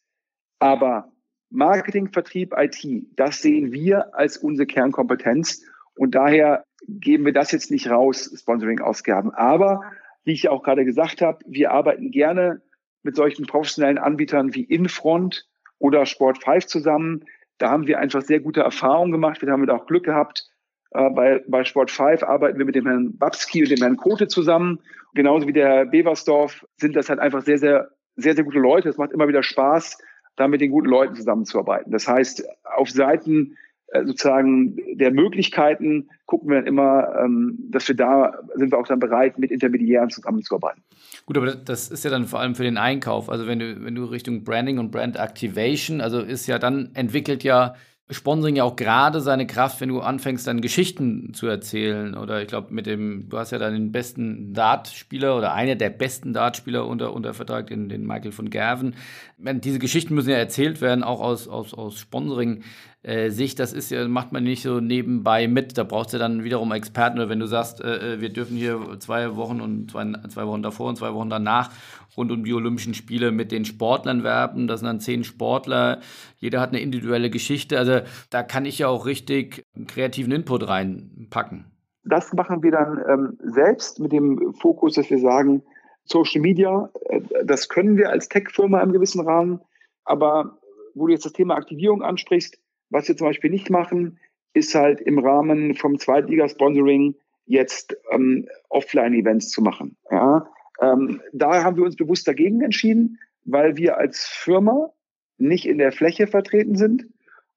[0.59, 1.12] Aber
[1.51, 5.62] Marketing, Vertrieb, IT, das sehen wir als unsere Kernkompetenz.
[5.97, 9.33] Und daher geben wir das jetzt nicht raus, Sponsoring-Ausgaben.
[9.33, 9.83] Aber
[10.25, 12.62] wie ich auch gerade gesagt habe, wir arbeiten gerne
[13.03, 15.47] mit solchen professionellen Anbietern wie Infront
[15.79, 17.25] oder Sport5 zusammen.
[17.59, 19.42] Da haben wir einfach sehr gute Erfahrungen gemacht.
[19.42, 20.48] Wir haben da auch Glück gehabt.
[20.90, 24.80] Äh, bei, bei Sport5 arbeiten wir mit dem Herrn Babski und dem Herrn Kote zusammen.
[25.14, 28.88] Genauso wie der Herr Beversdorf sind das halt einfach sehr, sehr, sehr, sehr gute Leute.
[28.88, 29.98] Es macht immer wieder Spaß,
[30.36, 31.92] da mit den guten Leuten zusammenzuarbeiten.
[31.92, 32.44] Das heißt,
[32.76, 33.57] auf Seiten
[33.88, 38.86] äh, sozusagen der Möglichkeiten gucken wir dann immer, ähm, dass wir da sind wir auch
[38.86, 40.82] dann bereit, mit Intermediären zusammenzuarbeiten.
[41.27, 43.31] Gut, aber das ist ja dann vor allem für den Einkauf.
[43.31, 47.45] Also wenn du, wenn du Richtung Branding und Brand Activation, also ist ja dann entwickelt
[47.45, 47.75] ja
[48.14, 52.16] Sponsoring ja auch gerade seine Kraft, wenn du anfängst, dann Geschichten zu erzählen.
[52.16, 55.90] Oder ich glaube, mit dem, du hast ja dann den besten Dartspieler oder einer der
[55.90, 58.94] besten Dartspieler unter, unter Vertrag, den, den Michael von Gerven.
[59.38, 62.62] Diese Geschichten müssen ja erzählt werden, auch aus, aus, aus Sponsoring
[63.04, 65.76] äh, das ist ja, macht man nicht so nebenbei mit.
[65.76, 67.18] Da brauchst du dann wiederum Experten.
[67.18, 70.62] Oder wenn du sagst, äh, äh, wir dürfen hier zwei Wochen und zwei, zwei Wochen
[70.62, 71.70] davor und zwei Wochen danach
[72.16, 74.66] rund um die Olympischen Spiele mit den Sportlern werben.
[74.66, 76.00] Das sind dann zehn Sportler.
[76.38, 77.78] Jeder hat eine individuelle Geschichte.
[77.78, 78.00] Also
[78.30, 81.66] da kann ich ja auch richtig kreativen Input reinpacken.
[82.04, 85.62] Das machen wir dann ähm, selbst mit dem Fokus, dass wir sagen,
[86.04, 89.60] Social Media, äh, das können wir als Tech-Firma im gewissen Rahmen.
[90.04, 90.58] Aber
[90.94, 92.58] wo du jetzt das Thema Aktivierung ansprichst,
[92.90, 94.18] was wir zum Beispiel nicht machen,
[94.52, 99.96] ist halt im Rahmen vom Zweitliga-Sponsoring jetzt ähm, Offline-Events zu machen.
[100.10, 100.46] Ja?
[100.85, 104.93] Ähm, da haben wir uns bewusst dagegen entschieden, weil wir als Firma
[105.39, 107.07] nicht in der Fläche vertreten sind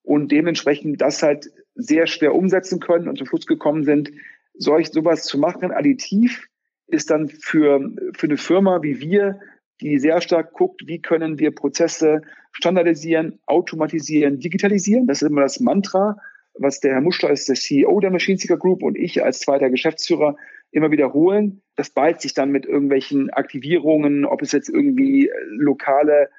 [0.04, 4.12] und dementsprechend das halt sehr schwer umsetzen können und zum Schluss gekommen sind,
[4.54, 6.48] solch sowas zu machen, additiv,
[6.88, 9.40] ist dann für, für eine Firma wie wir,
[9.82, 12.22] die sehr stark guckt, wie können wir Prozesse
[12.52, 15.06] standardisieren, automatisieren, digitalisieren.
[15.06, 16.18] Das ist immer das Mantra,
[16.56, 19.70] was der Herr Muschler ist, der CEO der Machine Seeker Group und ich als zweiter
[19.70, 20.36] Geschäftsführer
[20.72, 21.62] immer wiederholen.
[21.76, 26.30] Das ballt sich dann mit irgendwelchen Aktivierungen, ob es jetzt irgendwie lokale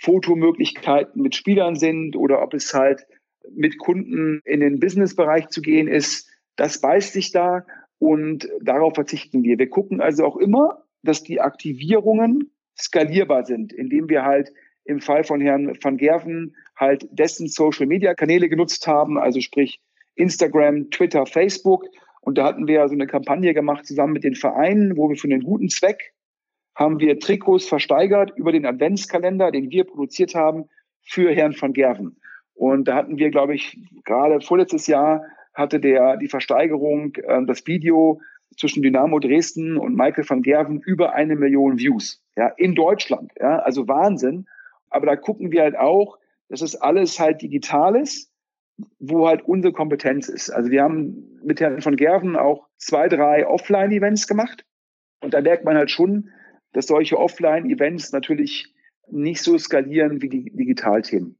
[0.00, 3.06] Fotomöglichkeiten mit Spielern sind oder ob es halt
[3.54, 6.30] mit Kunden in den Businessbereich zu gehen ist.
[6.56, 7.66] Das beißt sich da
[7.98, 9.58] und darauf verzichten wir.
[9.58, 14.50] Wir gucken also auch immer, dass die Aktivierungen skalierbar sind, indem wir halt
[14.84, 19.80] im Fall von Herrn van Gerven halt dessen Social Media Kanäle genutzt haben, also sprich
[20.14, 21.86] Instagram, Twitter, Facebook.
[22.24, 25.28] Und da hatten wir so eine Kampagne gemacht zusammen mit den Vereinen, wo wir für
[25.28, 26.14] einen guten Zweck
[26.74, 30.64] haben wir Trikots versteigert über den Adventskalender, den wir produziert haben
[31.02, 32.16] für Herrn van Gerven.
[32.54, 35.22] Und da hatten wir, glaube ich, gerade vorletztes Jahr
[35.52, 38.20] hatte der die Versteigerung, äh, das Video
[38.56, 42.24] zwischen Dynamo Dresden und Michael van Gerven über eine Million Views.
[42.36, 43.32] Ja, in Deutschland.
[43.38, 44.46] Ja, also Wahnsinn.
[44.90, 46.18] Aber da gucken wir halt auch,
[46.48, 48.32] dass es alles halt digital ist,
[48.98, 50.50] wo halt unsere Kompetenz ist.
[50.50, 54.64] Also wir haben mit Herrn van Gerven auch zwei, drei Offline-Events gemacht.
[55.20, 56.30] Und da merkt man halt schon,
[56.72, 58.74] dass solche Offline-Events natürlich
[59.10, 61.38] nicht so skalieren wie die Digitalthemen.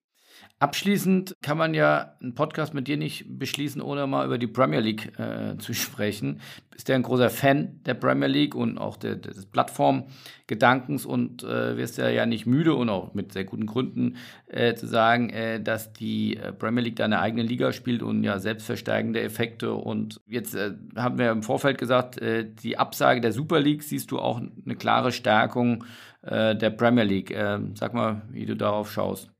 [0.64, 4.80] Abschließend kann man ja einen Podcast mit dir nicht beschließen, ohne mal über die Premier
[4.80, 6.40] League äh, zu sprechen.
[6.70, 11.76] Bist ja ein großer Fan der Premier League und auch der, des Plattformgedankens und äh,
[11.76, 15.92] wirst ja, nicht müde und auch mit sehr guten Gründen äh, zu sagen, äh, dass
[15.92, 19.74] die äh, Premier League da eine eigene Liga spielt und ja selbstversteigende Effekte.
[19.74, 24.18] Und jetzt äh, haben wir im Vorfeld gesagt, die Absage der Super League siehst du
[24.18, 25.84] auch eine klare Stärkung
[26.22, 27.36] der Premier League.
[27.74, 29.33] sag mal, wie du darauf schaust.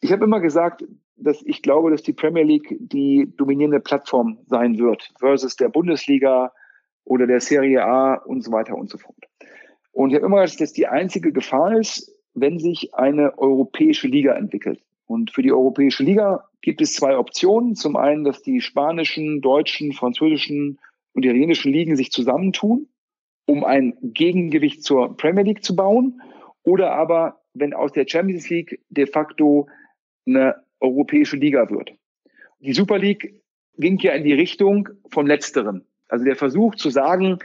[0.00, 0.84] Ich habe immer gesagt,
[1.16, 6.52] dass ich glaube, dass die Premier League die dominierende Plattform sein wird versus der Bundesliga
[7.04, 9.16] oder der Serie A und so weiter und so fort.
[9.92, 14.34] Und ich habe immer gesagt, dass die einzige Gefahr ist, wenn sich eine europäische Liga
[14.34, 14.80] entwickelt.
[15.06, 17.74] Und für die europäische Liga gibt es zwei Optionen.
[17.74, 20.78] Zum einen, dass die spanischen, deutschen, französischen
[21.14, 22.88] und italienischen Ligen sich zusammentun,
[23.46, 26.20] um ein Gegengewicht zur Premier League zu bauen.
[26.62, 29.66] Oder aber, wenn aus der Champions League de facto
[30.28, 31.92] eine europäische Liga wird.
[32.60, 33.40] Die Super League
[33.78, 35.84] ging ja in die Richtung von letzterem.
[36.08, 37.38] Also der Versuch zu sagen,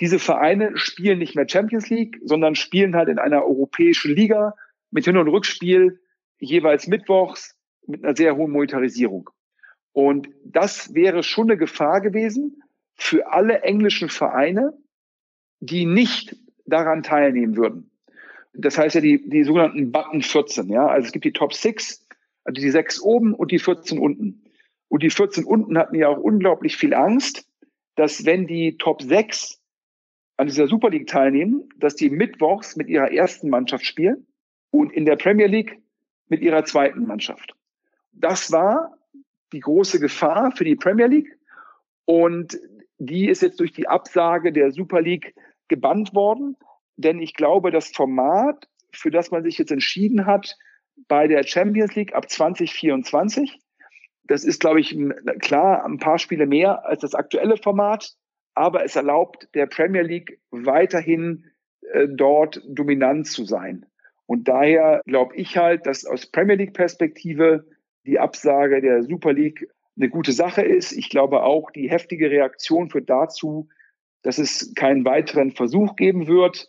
[0.00, 4.54] diese Vereine spielen nicht mehr Champions League, sondern spielen halt in einer europäischen Liga
[4.90, 6.00] mit Hin- und Rückspiel
[6.38, 7.56] jeweils mittwochs
[7.86, 9.30] mit einer sehr hohen Monetarisierung.
[9.92, 12.62] Und das wäre schon eine Gefahr gewesen
[12.94, 14.72] für alle englischen Vereine,
[15.60, 17.90] die nicht daran teilnehmen würden.
[18.54, 20.68] Das heißt ja die, die sogenannten Button 14.
[20.68, 20.86] Ja?
[20.86, 22.07] Also es gibt die Top 6
[22.48, 24.42] also die sechs oben und die 14 unten.
[24.88, 27.46] Und die 14 unten hatten ja auch unglaublich viel Angst,
[27.94, 29.60] dass wenn die Top 6
[30.38, 34.26] an dieser Super League teilnehmen, dass die mittwochs mit ihrer ersten Mannschaft spielen
[34.70, 35.78] und in der Premier League
[36.28, 37.54] mit ihrer zweiten Mannschaft.
[38.12, 38.96] Das war
[39.52, 41.38] die große Gefahr für die Premier League
[42.06, 42.58] und
[42.96, 45.34] die ist jetzt durch die Absage der Super League
[45.68, 46.56] gebannt worden,
[46.96, 50.56] denn ich glaube, das Format, für das man sich jetzt entschieden hat,
[51.06, 53.60] bei der Champions League ab 2024.
[54.24, 54.96] Das ist, glaube ich,
[55.40, 58.14] klar ein paar Spiele mehr als das aktuelle Format,
[58.54, 61.46] aber es erlaubt der Premier League weiterhin
[61.92, 63.86] äh, dort dominant zu sein.
[64.26, 67.64] Und daher glaube ich halt, dass aus Premier League Perspektive
[68.04, 70.92] die Absage der Super League eine gute Sache ist.
[70.92, 73.68] Ich glaube auch, die heftige Reaktion führt dazu,
[74.22, 76.68] dass es keinen weiteren Versuch geben wird.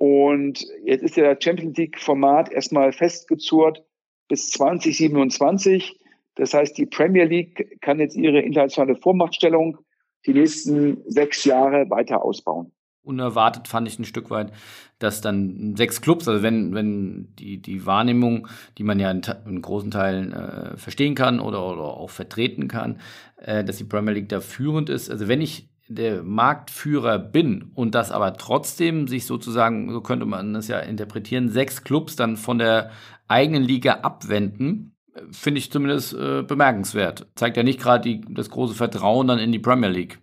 [0.00, 3.84] Und jetzt ist ja das Champions League-Format erstmal festgezurrt
[4.28, 6.00] bis 2027.
[6.36, 9.76] Das heißt, die Premier League kann jetzt ihre internationale Vormachtstellung
[10.24, 12.72] die nächsten sechs Jahre weiter ausbauen.
[13.02, 14.52] Unerwartet fand ich ein Stück weit,
[14.98, 18.48] dass dann sechs Clubs, also wenn, wenn die, die Wahrnehmung,
[18.78, 23.00] die man ja in, in großen Teilen äh, verstehen kann oder, oder auch vertreten kann,
[23.36, 25.10] äh, dass die Premier League da führend ist.
[25.10, 30.54] Also wenn ich der Marktführer bin und das aber trotzdem sich sozusagen, so könnte man
[30.54, 32.90] das ja interpretieren, sechs Clubs dann von der
[33.26, 34.96] eigenen Liga abwenden,
[35.32, 37.28] finde ich zumindest äh, bemerkenswert.
[37.34, 40.18] Zeigt ja nicht gerade das große Vertrauen dann in die Premier League.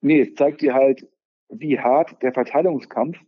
[0.00, 1.06] Nee, es zeigt dir halt,
[1.48, 3.18] wie hart der Verteilungskampf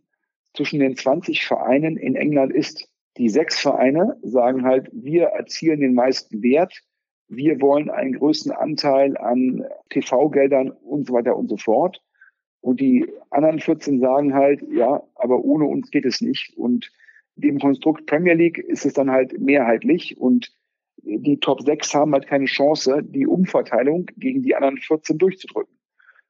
[0.53, 2.89] zwischen den 20 Vereinen in England ist.
[3.17, 6.81] Die sechs Vereine sagen halt, wir erzielen den meisten Wert,
[7.27, 12.01] wir wollen einen größten Anteil an TV-Geldern und so weiter und so fort.
[12.61, 16.55] Und die anderen 14 sagen halt, ja, aber ohne uns geht es nicht.
[16.57, 16.91] Und
[17.35, 20.51] dem Konstrukt Premier League ist es dann halt mehrheitlich und
[20.97, 25.75] die Top 6 haben halt keine Chance, die Umverteilung gegen die anderen 14 durchzudrücken.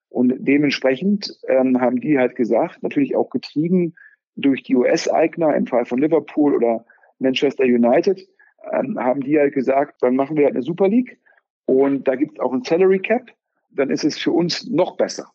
[0.10, 3.96] Und dementsprechend ähm, haben die halt gesagt, natürlich auch getrieben
[4.36, 6.86] durch die US-Eigner im Fall von Liverpool oder
[7.20, 8.28] Manchester United,
[8.72, 11.20] ähm, haben die halt gesagt, dann machen wir halt eine Super League
[11.66, 13.32] und da gibt es auch ein Salary Cap,
[13.70, 15.28] dann ist es für uns noch besser.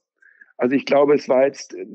[0.57, 1.87] Also ich glaube, es war jetzt, äh,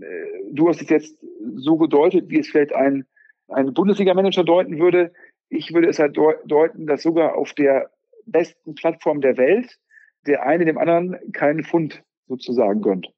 [0.52, 1.18] du hast es jetzt
[1.56, 3.06] so gedeutet, wie es vielleicht ein,
[3.48, 5.14] ein Bundesliga-Manager deuten würde.
[5.50, 7.92] Ich würde es halt deuten, dass sogar auf der
[8.26, 9.78] besten Plattform der Welt
[10.26, 13.10] der eine dem anderen keinen Pfund sozusagen gönnt.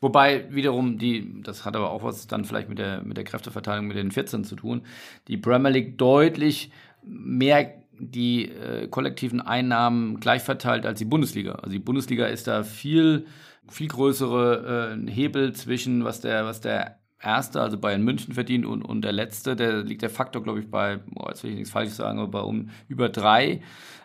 [0.00, 3.86] Wobei wiederum die, das hat aber auch was dann vielleicht mit der, mit der Kräfteverteilung
[3.86, 4.84] mit den 14 zu tun,
[5.28, 6.70] die Premier League deutlich
[7.04, 11.52] mehr die äh, kollektiven Einnahmen gleich verteilt als die Bundesliga.
[11.52, 13.26] Also die Bundesliga ist da viel,
[13.68, 18.82] viel größere äh, Hebel zwischen, was der, was der Erste, also Bayern München verdient und,
[18.82, 21.70] und der Letzte, der liegt der Faktor, glaube ich, bei, boah, jetzt will ich nichts
[21.70, 23.62] Falsches sagen, aber bei um über drei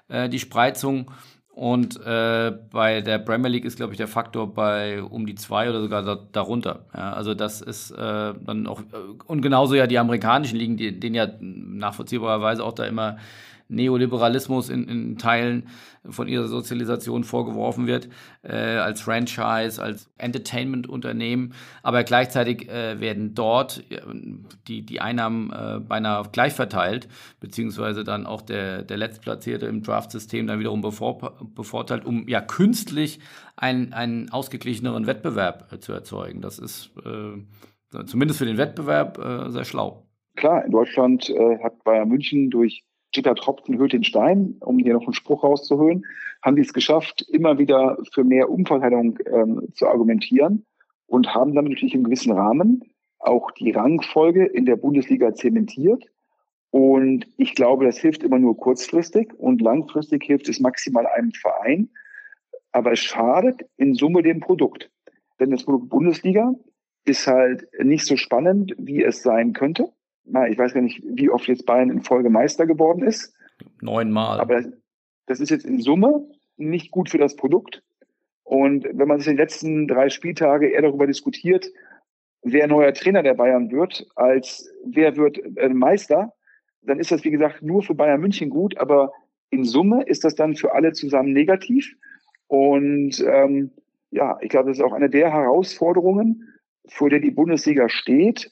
[0.08, 1.12] äh, die Spreizung.
[1.60, 5.70] Und äh, bei der Premier League ist, glaube ich, der Faktor bei um die zwei
[5.70, 6.86] oder sogar da, darunter.
[6.96, 8.84] Ja, also das ist äh, dann auch, äh,
[9.26, 13.18] und genauso ja die amerikanischen Ligen, die, denen ja nachvollziehbarerweise auch da immer
[13.70, 15.68] Neoliberalismus in, in Teilen
[16.10, 18.10] von ihrer Sozialisation vorgeworfen wird,
[18.42, 21.54] äh, als Franchise, als Entertainment-Unternehmen.
[21.84, 24.02] Aber gleichzeitig äh, werden dort äh,
[24.68, 27.08] die, die Einnahmen äh, beinahe gleich verteilt,
[27.40, 33.20] beziehungsweise dann auch der, der Letztplatzierte im Draft-System dann wiederum bevor, bevorteilt, um ja künstlich
[33.56, 36.42] einen, einen ausgeglicheneren Wettbewerb äh, zu erzeugen.
[36.42, 39.18] Das ist äh, zumindest für den Wettbewerb
[39.50, 40.06] sehr schlau.
[40.36, 42.84] Klar, in Deutschland hat Bayern München durch
[43.14, 46.06] Jeder Tropfen hüllt den Stein, um hier noch einen Spruch rauszuholen,
[46.44, 50.66] haben die es geschafft, immer wieder für mehr Umverteilung ähm, zu argumentieren
[51.08, 52.84] und haben damit natürlich im gewissen Rahmen
[53.18, 56.06] auch die Rangfolge in der Bundesliga zementiert.
[56.72, 61.90] Und ich glaube, das hilft immer nur kurzfristig und langfristig hilft es maximal einem Verein.
[62.72, 64.92] Aber es schadet in Summe dem Produkt.
[65.40, 66.54] Denn das Produkt Bundesliga
[67.06, 69.92] ist halt nicht so spannend, wie es sein könnte
[70.26, 73.34] na, ich weiß gar nicht, wie oft jetzt Bayern in Folge Meister geworden ist.
[73.82, 74.40] Neunmal.
[74.40, 74.72] Aber das,
[75.26, 77.84] das ist jetzt in Summe nicht gut für das Produkt.
[78.44, 81.68] Und wenn man sich die letzten drei Spieltage eher darüber diskutiert,
[82.42, 86.34] wer neuer Trainer der Bayern wird, als wer wird äh, Meister,
[86.82, 89.12] dann ist das, wie gesagt, nur für Bayern München gut, aber
[89.50, 91.96] in Summe ist das dann für alle zusammen negativ.
[92.48, 93.72] Und ähm,
[94.12, 96.48] ja, ich glaube, das ist auch eine der Herausforderungen,
[96.88, 98.52] vor der die Bundesliga steht,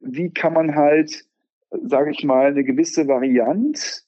[0.00, 1.24] wie kann man halt,
[1.70, 4.06] sage ich mal, eine gewisse Varianz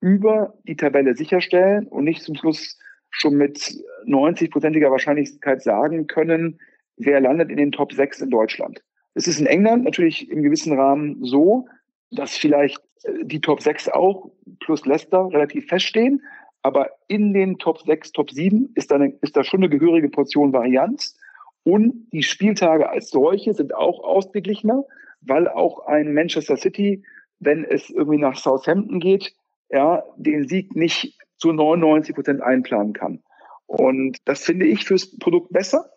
[0.00, 2.78] über die Tabelle sicherstellen und nicht zum Schluss
[3.10, 3.58] schon mit
[4.06, 6.58] 90-prozentiger Wahrscheinlichkeit sagen können,
[6.96, 8.82] wer landet in den Top 6 in Deutschland.
[9.14, 11.66] Es ist in England natürlich im gewissen Rahmen so,
[12.10, 16.22] dass vielleicht äh, die Top 6 auch plus Leicester relativ feststehen,
[16.62, 20.08] aber in den Top 6, Top 7 ist da, eine, ist da schon eine gehörige
[20.08, 21.16] Portion Varianz
[21.62, 24.84] und die Spieltage als solche sind auch ausgeglichener
[25.20, 27.04] weil auch ein Manchester City,
[27.38, 29.34] wenn es irgendwie nach Southampton geht,
[29.70, 33.22] ja, den Sieg nicht zu 99 Prozent einplanen kann.
[33.66, 35.90] Und das finde ich fürs Produkt besser.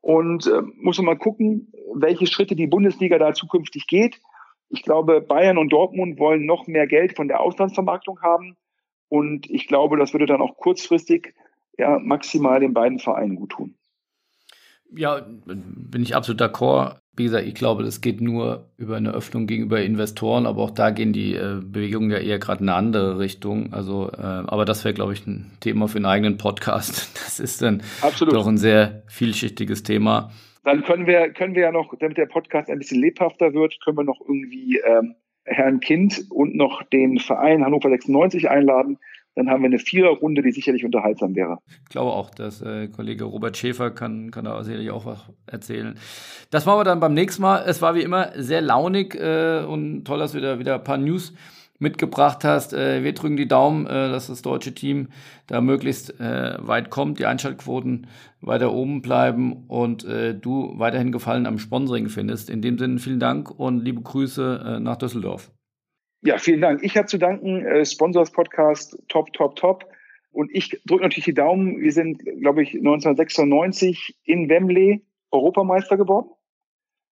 [0.00, 4.20] Und äh, muss man mal gucken, welche Schritte die Bundesliga da zukünftig geht.
[4.68, 8.56] Ich glaube, Bayern und Dortmund wollen noch mehr Geld von der Auslandsvermarktung haben.
[9.08, 11.34] Und ich glaube, das würde dann auch kurzfristig
[11.78, 13.76] ja, maximal den beiden Vereinen gut tun.
[14.90, 16.98] Ja, bin ich absolut d'accord.
[17.16, 20.90] Wie gesagt, ich glaube, das geht nur über eine Öffnung gegenüber Investoren, aber auch da
[20.90, 23.72] gehen die äh, Bewegungen ja eher gerade in eine andere Richtung.
[23.72, 27.12] Also, äh, aber das wäre, glaube ich, ein Thema für einen eigenen Podcast.
[27.24, 28.34] Das ist dann absolut.
[28.34, 30.30] doch ein sehr vielschichtiges Thema.
[30.62, 33.96] Dann können wir, können wir ja noch, damit der Podcast ein bisschen lebhafter wird, können
[33.96, 38.98] wir noch irgendwie ähm, Herrn Kind und noch den Verein Hannover 96 einladen
[39.34, 41.58] dann haben wir eine Viererrunde, die sicherlich unterhaltsam wäre.
[41.82, 45.96] Ich glaube auch, dass äh, Kollege Robert Schäfer kann, kann da sicherlich auch was erzählen.
[46.50, 47.64] Das machen wir dann beim nächsten Mal.
[47.66, 50.98] Es war wie immer sehr launig äh, und toll, dass wir da wieder ein paar
[50.98, 51.34] News
[51.78, 52.72] mitgebracht hast.
[52.72, 55.08] Äh, wir drücken die Daumen, äh, dass das deutsche Team
[55.48, 58.06] da möglichst äh, weit kommt, die Einschaltquoten
[58.40, 62.50] weiter oben bleiben und äh, du weiterhin Gefallen am Sponsoring findest.
[62.50, 65.50] In dem Sinne vielen Dank und liebe Grüße nach Düsseldorf.
[66.24, 66.82] Ja, vielen Dank.
[66.82, 67.66] Ich habe zu danken.
[67.66, 69.84] Äh, Sponsors Podcast, top, top, top.
[70.32, 71.80] Und ich drücke natürlich die Daumen.
[71.80, 76.30] Wir sind, glaube ich, 1996 in Wembley Europameister geworden.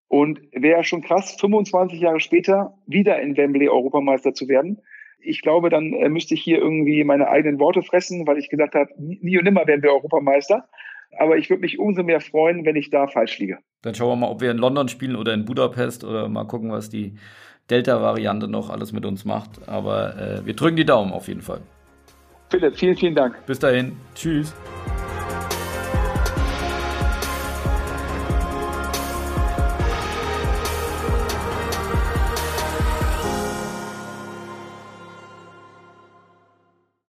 [0.08, 4.82] Und wäre schon krass, 25 Jahre später wieder in Wembley Europameister zu werden.
[5.20, 8.74] Ich glaube, dann äh, müsste ich hier irgendwie meine eigenen Worte fressen, weil ich gesagt
[8.74, 10.68] habe, nie und nimmer werden wir Europameister.
[11.16, 13.58] Aber ich würde mich umso mehr freuen, wenn ich da falsch liege.
[13.82, 16.72] Dann schauen wir mal, ob wir in London spielen oder in Budapest oder mal gucken,
[16.72, 17.14] was die
[17.70, 19.68] Delta-Variante noch alles mit uns macht.
[19.68, 21.60] Aber äh, wir drücken die Daumen auf jeden Fall.
[22.50, 23.44] Philipp, vielen, vielen Dank.
[23.46, 23.96] Bis dahin.
[24.14, 24.54] Tschüss.